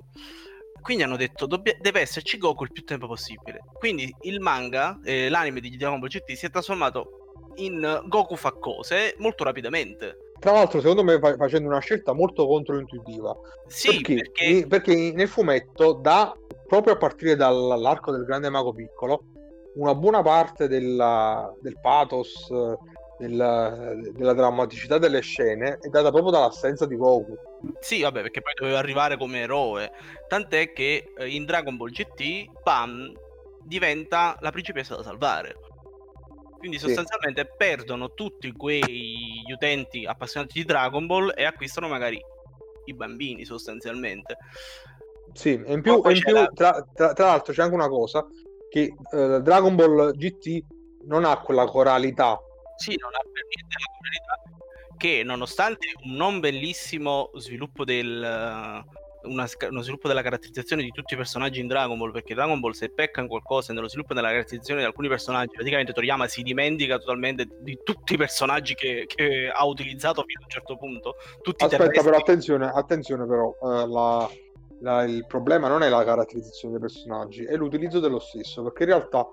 [0.82, 3.60] Quindi hanno detto dobbia- deve esserci Goku il più tempo possibile.
[3.74, 7.20] Quindi il manga, eh, l'anime di Dragon Ball GT si è trasformato
[7.56, 10.18] in Goku fa cose molto rapidamente.
[10.40, 13.34] Tra l'altro, secondo me, fa- facendo una scelta molto controintuitiva.
[13.68, 16.34] Sì, perché, perché, perché nel fumetto, da,
[16.68, 19.24] proprio a partire dall'arco del grande mago piccolo,
[19.76, 22.50] una buona parte della- del pathos,
[23.28, 27.36] della, della drammaticità delle scene è data proprio dall'assenza di Goku.
[27.80, 29.92] Sì, vabbè, perché poi doveva arrivare come eroe.
[30.28, 33.12] Tant'è che eh, in Dragon Ball GT Pam
[33.64, 35.56] diventa la principessa da salvare.
[36.58, 36.86] Quindi Sì.
[36.86, 42.20] sostanzialmente perdono tutti quegli utenti appassionati di Dragon Ball e acquistano magari
[42.86, 44.38] i bambini sostanzialmente.
[45.34, 48.26] Sì, e in più, in più, la- tra, tra- tra l'altro c'è anche una cosa,
[48.70, 50.64] che eh, Dragon Ball GT
[51.06, 52.38] non ha quella coralità.
[52.78, 54.42] Sì, non ha per niente la qualità
[54.98, 58.84] che nonostante un non bellissimo sviluppo del
[59.24, 62.60] una sca- uno sviluppo della caratterizzazione di tutti i personaggi in Dragon Ball, perché Dragon
[62.60, 66.42] Ball se pecca in qualcosa nello sviluppo della caratterizzazione di alcuni personaggi, praticamente Toriyama si
[66.42, 71.16] dimentica totalmente di tutti i personaggi che, che ha utilizzato fino a un certo punto.
[71.42, 72.10] Tutti Aspetta, terrestri.
[72.10, 74.30] però, attenzione, attenzione però, eh, la-
[74.82, 78.90] la- il problema non è la caratterizzazione dei personaggi, è l'utilizzo dello stesso, perché in
[78.90, 79.26] realtà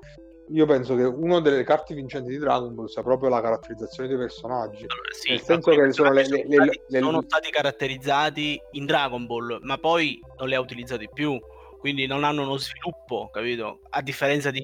[0.53, 4.18] io penso che una delle carte vincenti di Dragon Ball sia proprio la caratterizzazione dei
[4.18, 4.86] personaggi.
[4.88, 8.86] Allora, sì, nel senso che sono le- le- le- stati- le- sono stati caratterizzati in
[8.86, 11.38] Dragon Ball, ma poi non li ha utilizzati più,
[11.78, 13.80] quindi non hanno uno sviluppo, capito?
[13.90, 14.62] A differenza di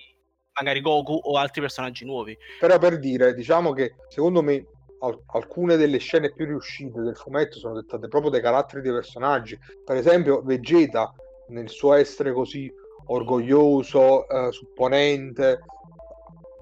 [0.58, 2.36] magari Goku o altri personaggi nuovi.
[2.58, 4.64] Però per dire, diciamo che secondo me
[5.00, 9.58] al- alcune delle scene più riuscite del fumetto sono dettate proprio dai caratteri dei personaggi.
[9.84, 11.12] Per esempio, Vegeta,
[11.48, 12.72] nel suo essere così
[13.08, 15.60] orgoglioso, eh, supponente,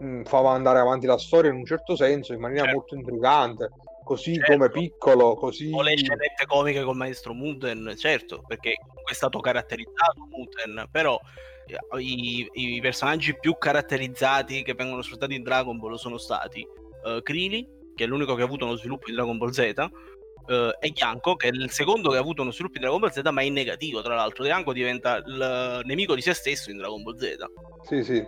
[0.05, 2.79] mh, fa andare avanti la storia in un certo senso, in maniera Certo.
[2.79, 3.71] molto intrigante.
[4.05, 4.53] Così Certo.
[4.53, 10.27] come piccolo, così O le scenette comiche col maestro Muten, certo, perché è stato caratterizzato
[10.29, 11.19] Muten, però
[11.67, 16.67] eh, i, i personaggi più caratterizzati che vengono sfruttati in Dragon Ball sono stati
[17.05, 20.77] eh, Krillin, che è l'unico che ha avuto uno sviluppo in Dragon Ball Z, eh,
[20.81, 23.23] e Yanko, che è il secondo che ha avuto uno sviluppo in Dragon Ball Z,
[23.31, 24.45] ma in negativo, tra l'altro.
[24.45, 27.37] Yanko diventa il nemico di se stesso in Dragon Ball Z.
[27.85, 28.23] Sì, sì,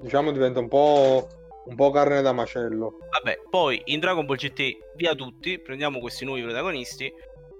[0.00, 1.28] diciamo diventa un po',
[1.66, 2.98] un po' carne da macello.
[3.10, 7.12] Vabbè, poi in Dragon Ball GT via tutti, prendiamo questi nuovi protagonisti,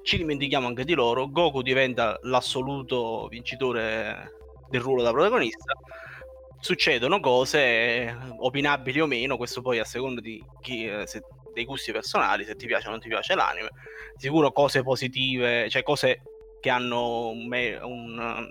[0.03, 4.33] ci dimentichiamo anche di loro, Goku diventa l'assoluto vincitore
[4.69, 5.73] del ruolo da protagonista,
[6.61, 11.23] succedono cose opinabili o meno, questo poi a seconda di chi, eh, se-
[11.53, 13.69] dei gusti personali, se ti piace o non ti piace l'anime,
[14.17, 16.23] sicuro cose positive, cioè cose
[16.61, 17.49] che hanno un
[17.83, 18.47] un,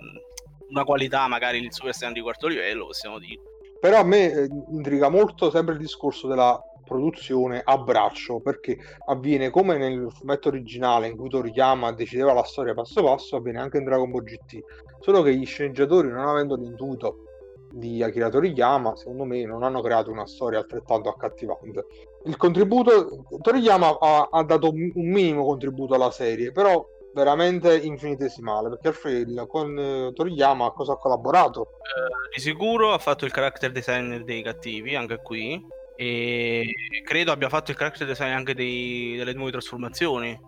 [0.68, 3.40] una qualità, magari il Super Saiyan di quarto livello, possiamo dire.
[3.80, 9.50] Però a me eh, intriga molto sempre il discorso della produzione a braccio, perché avviene
[9.50, 13.84] come nel fumetto originale in cui Toriyama decideva la storia passo passo, avviene anche in
[13.84, 14.60] Dragon Ball GT.
[15.00, 17.24] Solo che gli sceneggiatori, non avendo l'intuito
[17.70, 21.86] di Akira Toriyama, secondo me non hanno creato una storia altrettanto accattivante.
[22.24, 26.84] Il contributo, Toriyama ha, ha dato un un minimo contributo alla serie, però
[27.14, 31.62] veramente infinitesimale, perché Alfred con eh, Toriyama cosa ha collaborato?
[31.82, 35.76] Eh, di sicuro ha fatto il character design dei cattivi, anche qui.
[35.96, 36.64] E
[37.04, 40.38] credo abbia fatto il character design anche dei- delle nuove trasformazioni.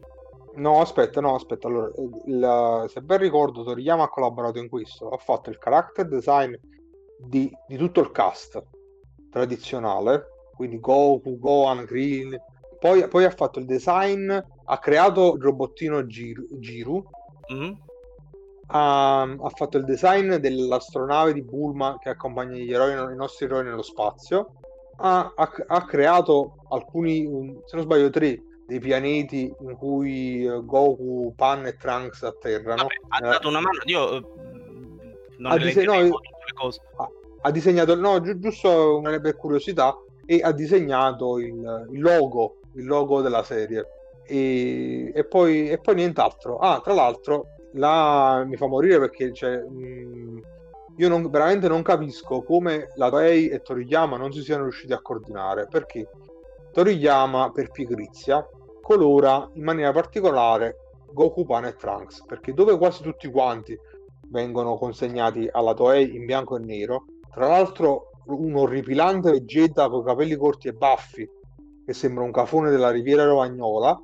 [0.54, 1.66] No, aspetta, no, aspetta.
[1.66, 1.90] Allora,
[2.26, 5.08] il- se ben ricordo, Toriyama ha collaborato in questo.
[5.08, 6.54] Ha fatto il character design
[7.18, 8.62] di, di tutto il cast
[9.30, 12.40] tradizionale, quindi Goku, Gohan, Krillin.
[12.78, 14.32] Poi, poi ha fatto il design,
[14.70, 17.02] ha creato il robottino Giru, Giru,
[17.52, 17.72] Mm?
[18.68, 23.64] ha, ha fatto il design dell'astronave di Bulma che accompagna gli eroi, i nostri eroi
[23.64, 24.52] nello spazio.
[24.98, 27.24] Ha, ha- ha creato alcuni,
[27.64, 32.86] se non sbaglio, tre dei pianeti in cui eh, Goku, Pan e Trunks atterrano.
[33.08, 33.78] Vabbè, ha dato una mano.
[33.86, 34.24] Io eh,
[35.38, 35.94] Non Ha dise- no,
[36.54, 36.80] cose.
[37.40, 39.96] ha disegnato, no, gi- giusto una per curiosità,
[40.26, 43.84] e ha disegnato il, il logo, il logo della serie.
[44.30, 46.58] E, e poi, e poi nient'altro.
[46.58, 50.40] Ah, tra l'altro, là mi fa morire perché cioè, mh,
[50.96, 55.00] io non- veramente non capisco come la Toei e Toriyama non si siano riusciti a
[55.00, 55.66] coordinare.
[55.68, 56.08] Perché
[56.72, 58.46] Toriyama, per pigrizia,
[58.80, 60.76] colora in maniera particolare
[61.12, 62.24] Goku, Pan e Trunks.
[62.24, 63.76] Perché dove quasi tutti quanti
[64.28, 70.36] vengono consegnati alla Toei in bianco e nero, tra l'altro un orripilante Vegeta con capelli
[70.36, 71.28] corti e baffi
[71.84, 74.00] che sembra un cafone della riviera romagnola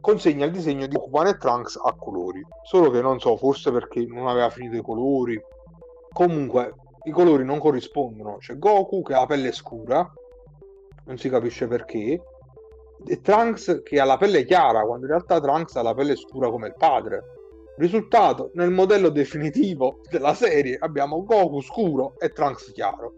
[0.00, 2.44] consegna il disegno di Pan e Trunks a colori.
[2.62, 5.40] Solo che non so forse perché non aveva finito i colori.
[6.12, 6.74] Comunque
[7.04, 8.36] i colori non corrispondono.
[8.38, 10.10] C'è Goku che ha la pelle scura
[11.08, 12.22] non si capisce perché
[13.06, 16.50] e Trunks che ha la pelle chiara quando in realtà Trunks ha la pelle scura
[16.50, 17.22] come il padre.
[17.76, 23.14] Risultato, nel modello definitivo della serie abbiamo Goku scuro e Trunks chiaro.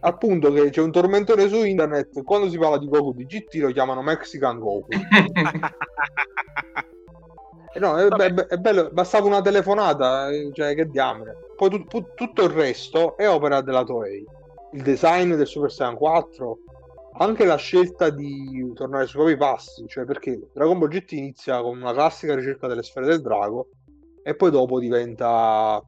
[0.00, 3.54] Al punto che c'è un tormentone su internet, quando si parla di Goku di GT
[3.56, 4.88] lo chiamano Mexican Goku.
[7.76, 11.34] E no, è, be- è bello, bastava una telefonata, eh, cioè che diamine.
[11.56, 14.24] Poi tu- pu- tutto il resto è opera della Toei.
[14.74, 16.58] Il design del Super Saiyan 4,
[17.18, 21.76] anche la scelta di tornare sui propri passi, cioè perché Dragon Ball GT inizia con
[21.80, 23.66] una classica ricerca delle sfere del drago
[24.22, 25.82] e poi dopo diventa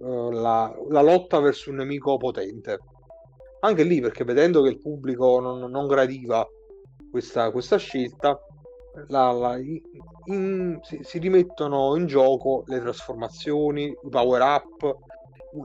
[0.00, 2.78] eh, la, la lotta verso un nemico potente.
[3.66, 6.46] Anche lì, perché vedendo che il pubblico non, non gradiva
[7.10, 8.38] questa, questa scelta,
[9.08, 14.96] la- la- in- si, si rimettono in gioco le trasformazioni, i power up,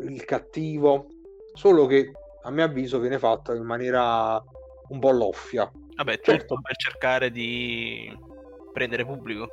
[0.03, 1.05] il cattivo,
[1.53, 4.41] solo che a mio avviso viene fatto in maniera
[4.89, 5.71] un po' loffia.
[5.95, 6.55] Vabbè, Certo.
[6.59, 8.11] per cercare di
[8.73, 9.47] prendere pubblico.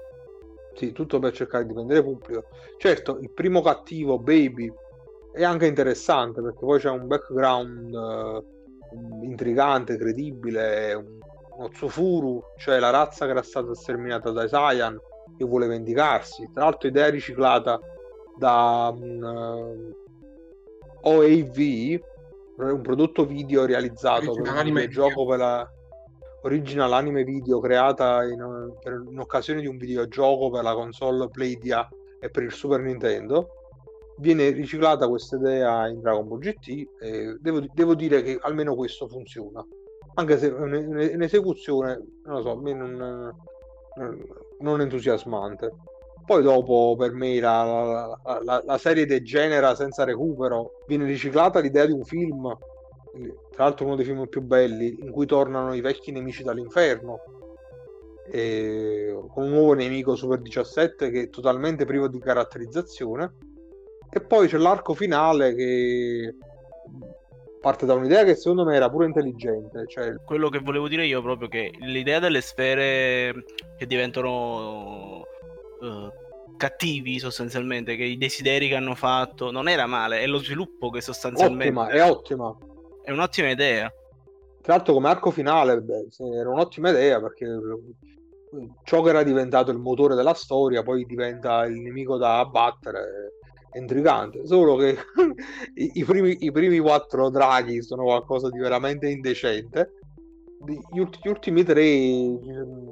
[0.74, 2.44] Sì, tutto per cercare di prendere pubblico.
[2.78, 4.72] Certo, il primo cattivo, Baby,
[5.38, 11.18] è anche interessante perché poi c'è un background eh, intrigante, credibile, un-
[11.56, 15.00] uno Tsufuru, cioè la razza che era stata sterminata dai Saiyan
[15.36, 16.48] che vuole vendicarsi.
[16.52, 17.78] Tra l'altro idea riciclata
[18.36, 19.92] da un
[21.02, 22.00] OAV,
[22.56, 25.70] un prodotto video realizzato per un anime videogioco per la
[26.42, 31.88] original anime video creata in, per- in occasione di un videogioco per la console Playdia
[32.20, 33.57] e per il Super Nintendo.
[34.18, 39.06] Viene riciclata questa idea in Dragon Ball GT e devo, devo dire che almeno questo
[39.08, 39.64] funziona.
[40.14, 43.32] Anche se un'esecuzione, non lo so, a me non-
[44.60, 45.70] non entusiasmante.
[46.24, 47.62] Poi dopo per me la,
[48.24, 52.42] la- la- la serie degenera senza recupero, viene riciclata l'idea di un film,
[53.50, 57.20] tra l'altro uno dei film più belli, in cui tornano i vecchi nemici dall'inferno,
[58.30, 63.32] e con un nuovo nemico Super 17 che è totalmente privo di caratterizzazione.
[64.10, 66.34] E poi c'è l'arco finale che
[67.60, 71.20] parte da un'idea che secondo me era pure intelligente, cioè Quello che volevo dire io
[71.20, 73.44] proprio che l'idea delle sfere
[73.76, 75.24] che diventano
[75.82, 76.12] eh,
[76.56, 81.00] cattivi sostanzialmente, che i desideri che hanno fatto non era male, è lo sviluppo che
[81.00, 82.56] sostanzialmente ottima, è ottima.
[83.02, 83.92] è un'ottima idea.
[84.60, 89.70] Tra l'altro come arco finale beh, era un'ottima idea perché eh, ciò che era diventato
[89.70, 93.34] il motore della storia poi diventa il nemico da abbattere
[93.74, 94.96] intrigante solo che
[95.74, 99.92] i, i primi, i primi quattro draghi sono qualcosa di veramente indecente
[100.92, 102.88] gli, ulti- gli ultimi tre mm,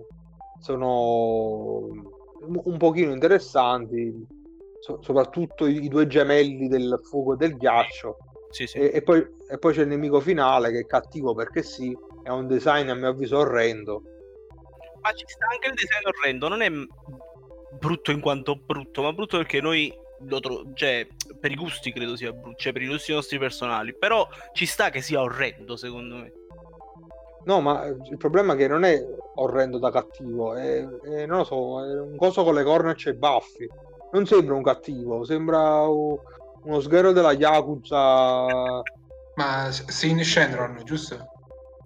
[0.60, 1.88] sono
[2.40, 4.12] un- pochino interessanti
[4.80, 8.16] so- soprattutto i, i due gemelli del fuoco e del ghiaccio
[8.50, 8.78] Sì, sì.
[8.78, 12.28] e, e poi, e poi c'è il nemico finale che è cattivo perché sì, è
[12.30, 14.02] un design a mio avviso orrendo.
[15.00, 16.70] Ma ci sta anche il design orrendo, non è
[17.78, 19.92] brutto in quanto brutto, ma brutto perché noi
[20.40, 21.06] tro- cioè,
[21.38, 24.90] per i gusti credo sia brutto, cioè per i gusti nostri personali, però ci sta
[24.90, 26.32] che sia orrendo secondo me.
[27.44, 29.00] No, ma il problema è che non è
[29.36, 32.94] orrendo da cattivo, è, è- non lo so, è un coso con le corna e
[32.94, 33.68] c'è i baffi.
[34.12, 38.80] Non sembra un cattivo, sembra uno sghero della Yakuza.
[39.36, 41.24] Ma Sin Shenron, giusto?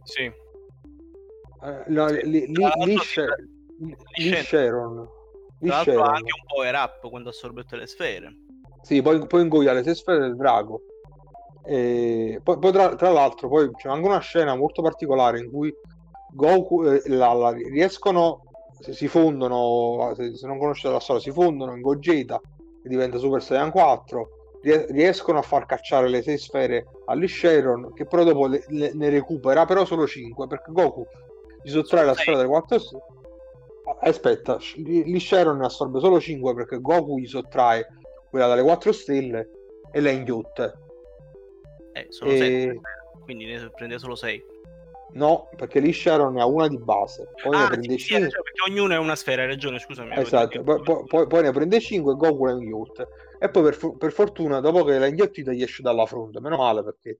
[0.04, 0.22] Sì.
[0.22, 3.34] eh, no, lì, lì, lì si- Sha-
[3.78, 4.98] lì lì Shen- Sharon.
[5.00, 5.08] Lì
[5.60, 8.34] Tra l'altro ha anche un power up quando ha assorbito le sfere.
[8.82, 10.80] Sì, poi, poi ingoia le sei sfere del drago.
[11.64, 15.72] E poi, poi tra, tra l'altro, poi c'è anche una scena molto particolare in cui
[16.32, 18.44] Goku eh, la- la- riescono,
[18.80, 22.40] se si fondono, se, se non conoscete la storia, si fondono in Gogeta
[22.82, 24.28] che diventa Super Saiyan 4.
[24.62, 28.92] rie- Riescono a far cacciare le sei sfere a Sharon, che però dopo le- le-
[28.94, 31.06] ne recupera, però solo 5 perché Goku
[31.62, 33.02] gli sottrae la sfera delle 4 stelle.
[34.00, 37.86] Aspetta, Lee Sharon ne assorbe solo 5 perché Goku gli sottrae
[38.28, 39.50] quella dalle 4 stelle
[39.90, 40.78] e Lengyut.
[41.92, 42.80] Eh, sono E- sette,
[43.24, 44.42] quindi ne prende solo sei.
[45.12, 48.14] No, perché lì Sharon ne ha una di base, poi ne Ah, prende sì, sì,
[48.14, 48.24] hai 5.
[48.26, 50.14] ragione, perché ognuno è una sfera, hai ragione, scusami.
[50.14, 53.08] Esatto, poi, poi- poi- poi ne prende 5 Goku Lengyut.
[53.40, 56.40] E poi per, per fortuna, dopo che l'ha inghiottita, gli esce dalla fronte.
[56.40, 57.18] Meno male perché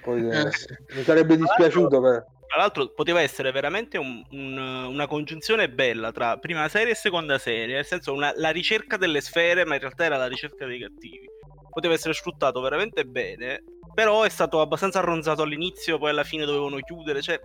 [0.00, 0.50] poi eh, Eh,
[0.94, 2.24] mi sarebbe dispiaciuto per...
[2.48, 7.38] Tra l'altro poteva essere veramente un- un- una congiunzione bella tra prima serie e seconda
[7.38, 10.80] serie, nel senso una- la ricerca delle sfere, ma in realtà era la ricerca dei
[10.80, 11.28] cattivi.
[11.70, 16.78] Poteva essere sfruttato veramente bene, però è stato abbastanza arronzato all'inizio, poi alla fine dovevano
[16.78, 17.38] chiudere, cioè...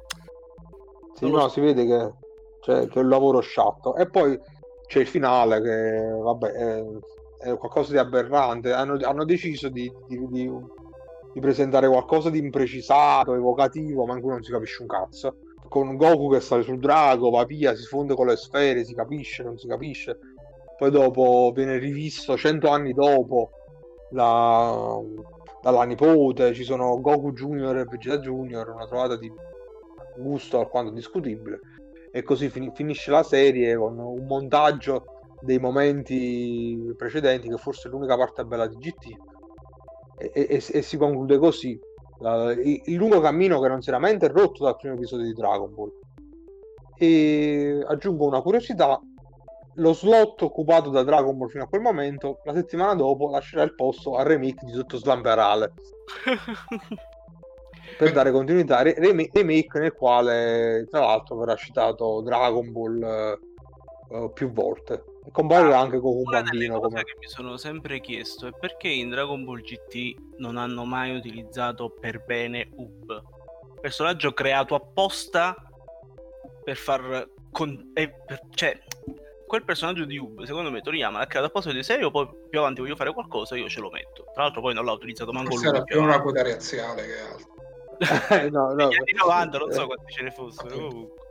[1.16, 1.50] Sì, no, so.
[1.50, 2.12] si vede che,
[2.62, 3.96] cioè, che è un lavoro sciatto.
[3.98, 4.40] E poi
[4.88, 6.84] c'è il finale che, vabbè, è,
[7.50, 8.72] è qualcosa di aberrante.
[8.72, 10.52] Hanno, hanno deciso di, di- di-
[11.34, 15.38] di presentare qualcosa di imprecisato, evocativo, ma in cui non si capisce un cazzo.
[15.68, 19.44] Con Goku che sale sul drago, va via, si fonde con le sfere, si capisce,
[19.44, 20.20] non si capisce.
[20.78, 23.50] Poi dopo viene rivisto cento anni dopo
[24.12, 25.00] la-
[25.62, 29.32] dalla nipote, ci sono Goku Junior e Vegeta Junior, una trovata di
[30.18, 31.60] gusto alquanto discutibile
[32.12, 35.06] e così fini- finisce la serie con un montaggio
[35.42, 39.18] dei momenti precedenti che forse è l'unica parte bella di GT
[40.18, 41.80] e, e- e- si conclude così.
[42.20, 45.34] La- il, il lungo cammino che non si era mai interrotto dal primo episodio di
[45.34, 45.92] Dragon Ball.
[46.98, 49.00] E aggiungo una curiosità.
[49.78, 53.74] Lo slot occupato da Dragon Ball fino a quel momento la settimana dopo lascerà il
[53.74, 55.74] posto al remake di Sotto Slamperale
[57.98, 64.32] per dare continuità re- rem- remake nel quale tra l'altro verrà citato Dragon Ball eh,
[64.32, 68.48] più volte e comparirà anche Una delle bambino cose come che mi sono sempre chiesto
[68.48, 73.22] è perché in Dragon Ball GT non hanno mai utilizzato per bene Ub,
[73.80, 75.56] personaggio creato apposta
[76.64, 78.78] per far con- eh, per- cioè
[79.46, 82.82] quel personaggio di Ub secondo me Toriyama l'ha creato apposta di serio poi più avanti
[82.82, 84.26] voglio fare qualcosa io ce lo metto.
[84.34, 87.20] Tra l'altro poi non l'ha utilizzato manco Forse lui era più una quota razziale che
[87.20, 87.52] altro.
[88.52, 91.22] No, no, negli anni 90 non so eh, quanti ce ne fossero comunque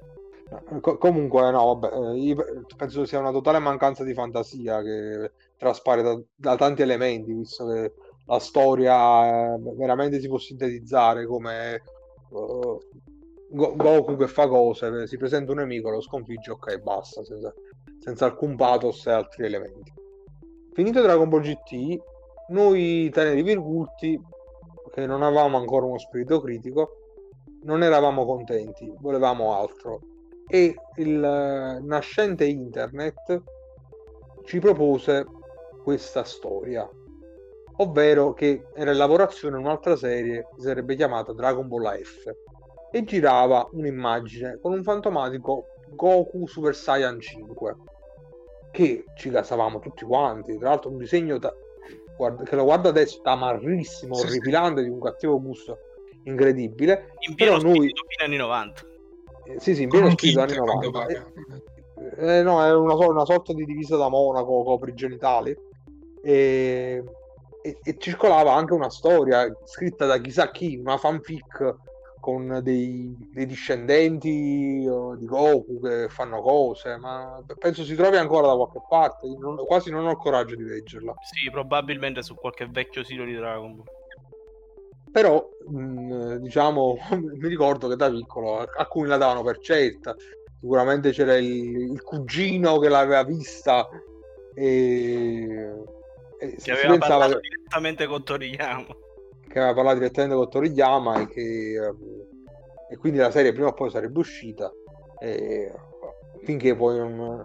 [0.80, 6.02] Co- comunque, no, vabbè, eh, io penso sia una totale mancanza di fantasia che traspare
[6.02, 7.92] da, da tanti elementi, visto che
[8.26, 11.80] la storia eh, veramente si può sintetizzare come eh,
[13.50, 17.52] Go- Goku che fa cose, si presenta un nemico, lo sconfigge, ok, basta, senza,
[17.98, 19.92] senza alcun pathos e altri elementi.
[20.72, 22.00] Finito Dragon Ball GT,
[22.48, 24.18] noi teneri virgulti,
[24.90, 26.96] che non avevamo ancora uno spirito critico,
[27.64, 30.00] non eravamo contenti, volevamo altro
[30.48, 33.42] e il eh, nascente internet
[34.44, 35.24] ci propose
[35.82, 36.88] questa storia,
[37.76, 42.30] ovvero che era in lavorazione un'altra serie che sarebbe chiamata Dragon Ball AF
[42.90, 47.76] e girava un'immagine con un fantomatico Goku Super Saiyan 5
[48.70, 51.54] che ci casavamo tutti quanti, tra l'altro un disegno da-
[52.16, 54.26] guarda- che lo guardo adesso tamarrissimo, Sì, sì.
[54.26, 55.78] orripilante, di un cattivo gusto
[56.24, 57.14] incredibile.
[57.28, 57.92] in pieno Però noi-
[58.24, 58.91] anni 90 Eh,
[59.58, 60.90] Sì, sì, in pieno kit anni quando 90.
[60.90, 61.32] paga.
[62.16, 65.56] Eh, no, è una, una sorta di divisa da monaco, copri i genitali.
[66.22, 67.02] E,
[67.62, 71.74] e- e circolava anche una storia scritta da chissà chi, una fanfic
[72.20, 78.46] con dei, dei discendenti eh, di Goku che fanno cose, ma penso si trovi ancora
[78.46, 79.26] da qualche parte.
[79.38, 81.14] Non- quasi non ho il coraggio di leggerla.
[81.20, 83.86] sì probabilmente su qualche vecchio sito di Dragon Ball
[85.12, 90.16] Però, mh, diciamo, mi ricordo che da piccolo alcuni la davano per certa.
[90.58, 93.88] Sicuramente c'era il, il cugino che l'aveva vista
[94.54, 95.44] e,
[96.38, 98.86] e che aveva parlato che, direttamente con Toriyama
[99.48, 101.94] che aveva parlato direttamente con Toriyama e che
[102.92, 104.70] e quindi la serie prima o poi sarebbe uscita
[105.18, 105.72] e,
[106.42, 107.42] finché poi non,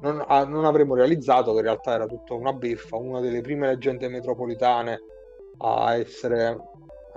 [0.00, 4.08] non, non avremmo realizzato che in realtà era tutta una beffa, una delle prime leggende
[4.08, 5.00] metropolitane
[5.58, 6.58] a essere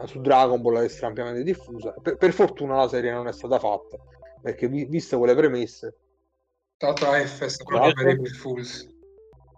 [0.06, 1.94] su Dragon Ball essere ampiamente diffusa.
[2.02, 3.98] Per, per fortuna la serie non è stata fatta,
[4.42, 5.96] perché vi- viste quelle premesse,
[6.78, 8.88] Tra l'altro AF sta proprio per April Fools,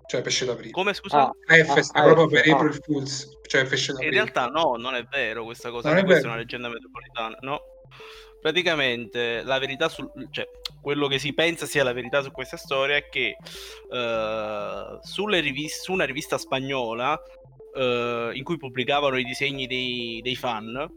[0.07, 0.71] cioè pesce d'aprile.
[0.71, 1.23] come scusa?
[1.23, 2.55] ah, AF ah, sta ah, proprio per ah.
[2.55, 4.13] April Fools, cioè pesce In d'aprile.
[4.15, 7.59] realtà no, non è vero questa cosa, Non è questa è una leggenda metropolitana, no.
[8.41, 10.47] Praticamente la verità sul cioè
[10.81, 13.35] quello che si pensa sia la verità su questa storia è che
[13.91, 17.21] eh, sulle rivis- su una rivista spagnola
[17.75, 20.87] eh, in cui pubblicavano i disegni dei, dei fan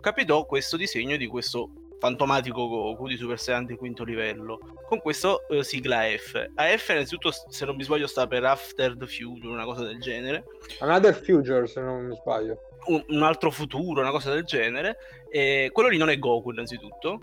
[0.00, 5.48] capitò questo disegno di questo fantomatico Goku di Super Saiyan di quinto livello con questo
[5.48, 6.50] eh, sigla F.
[6.54, 10.44] AF innanzitutto se non mi sbaglio sta per After the Future, una cosa del genere
[10.80, 12.58] Another Future se non mi sbaglio.
[12.86, 14.98] un, un altro futuro, una cosa del genere.
[15.28, 17.18] E quello lì non è Goku, innanzitutto.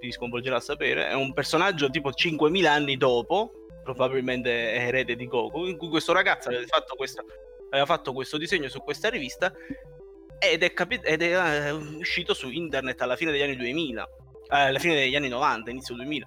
[0.00, 1.08] Ti sconvolgerà a sapere.
[1.08, 5.66] È un personaggio tipo 5.000 anni dopo, probabilmente è erede di Goku.
[5.66, 7.22] In cui questo ragazzo aveva fatto questa.
[7.74, 9.52] Aveva fatto questo disegno su questa rivista
[10.38, 14.56] ed è, capi- ed è eh, uscito su internet alla fine degli anni 2000, eh,
[14.56, 16.26] alla fine degli anni 90, inizio 2000.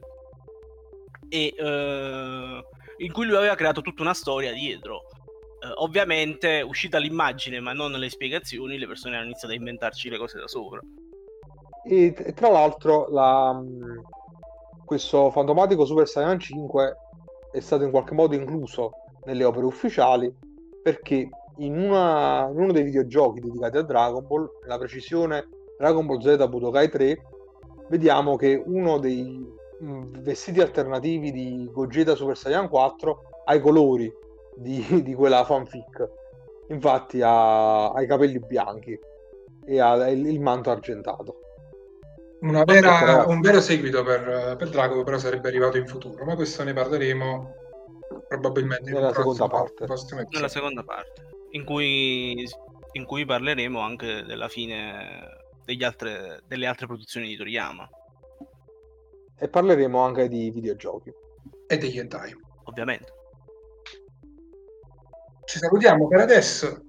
[1.30, 2.64] E eh,
[2.98, 5.04] in cui lui aveva creato tutta una storia dietro.
[5.78, 10.40] Ovviamente, uscita l'immagine, ma non le spiegazioni, le persone hanno iniziato a inventarci le cose
[10.40, 10.80] da sopra.
[11.84, 14.02] E tra l'altro, la, mh,
[14.86, 16.96] questo fantomatico Super Saiyan 5
[17.52, 18.92] è stato in qualche modo incluso
[19.26, 20.34] nelle opere ufficiali
[20.88, 21.28] perché
[21.58, 26.48] in, una- in uno dei videogiochi dedicati a Dragon Ball, nella precisione Dragon Ball Z
[26.48, 27.22] Budokai 3,
[27.90, 29.46] vediamo che uno dei
[29.82, 34.10] mh, vestiti alternativi di Gogeta Super Saiyan 4 ha i colori
[34.56, 36.10] di, di quella fanfic.
[36.70, 38.98] Infatti ha, ha i capelli bianchi
[39.66, 41.40] e ha il, il manto argentato.
[42.64, 46.72] Vera- un vero seguito per, per Drago però sarebbe arrivato in futuro, ma questo ne
[46.72, 47.56] parleremo
[48.28, 49.86] probabilmente Nella seconda parte.
[50.30, 52.48] Nella seconda parte, in cui,
[52.94, 57.88] in cui parleremo anche della fine degli altre, delle altre produzioni di Toriyama,
[59.40, 61.14] E parleremo anche di videogiochi.
[61.68, 62.36] E degli hentai.
[62.64, 63.14] ovviamente.
[65.46, 66.82] Ci salutiamo per adesso.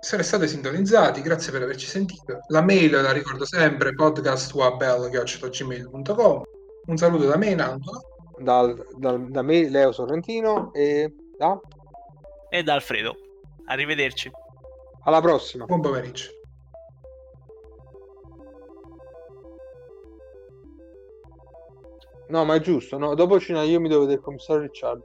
[0.00, 2.38] Se restate sintonizzati, grazie per averci sentito.
[2.48, 6.42] La mail la ricordo sempre, podcastwabel.gmail.com
[6.86, 8.07] Un saluto da me, Nando.
[8.40, 11.58] Dal- dal- da me, Leo Sorrentino, e da-
[12.50, 13.16] E da Alfredo.
[13.66, 14.30] Arrivederci.
[15.04, 15.64] alla prossima.
[15.64, 16.28] Buon pomeriggio.
[22.28, 22.98] No, ma è giusto.
[22.98, 25.04] No, dopo cena io mi devo vedere il commissario Ricciardo.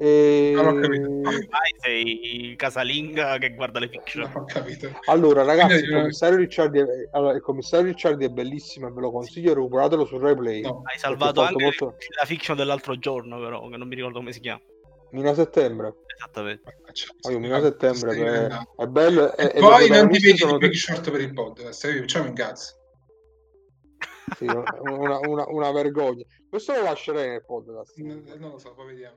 [0.00, 0.52] E...
[0.54, 1.08] Non ho capito.
[1.08, 4.30] Ormai sei casalinga che guarda le fiction.
[4.30, 4.88] Non ho capito.
[5.06, 6.84] Allora, ragazzi, il commissario Ricciardi è...
[7.10, 10.60] allora, il commissario Ricciardi è bellissimo e ve lo consiglio, recuperatelo su RaiPlay.
[10.60, 10.82] No.
[10.84, 14.38] Hai salvato anche molto- la fiction dell'altro giorno, però, che non mi ricordo come si
[14.40, 14.60] chiama.
[15.10, 15.94] Mina settembre.
[16.16, 16.76] Esattamente.
[17.22, 19.36] Oh, io Mina settembre Stai è, diventando- è bello.
[19.36, 22.26] E, poi non ti vedi sono il de- big short per il podcast, eh, facciamo
[22.28, 22.76] in cazzo.
[24.36, 26.22] sì, una, una- una vergogna.
[26.48, 27.96] Questo lo lascerei nel podcast.
[27.96, 29.16] Non lo so, poi vediamo.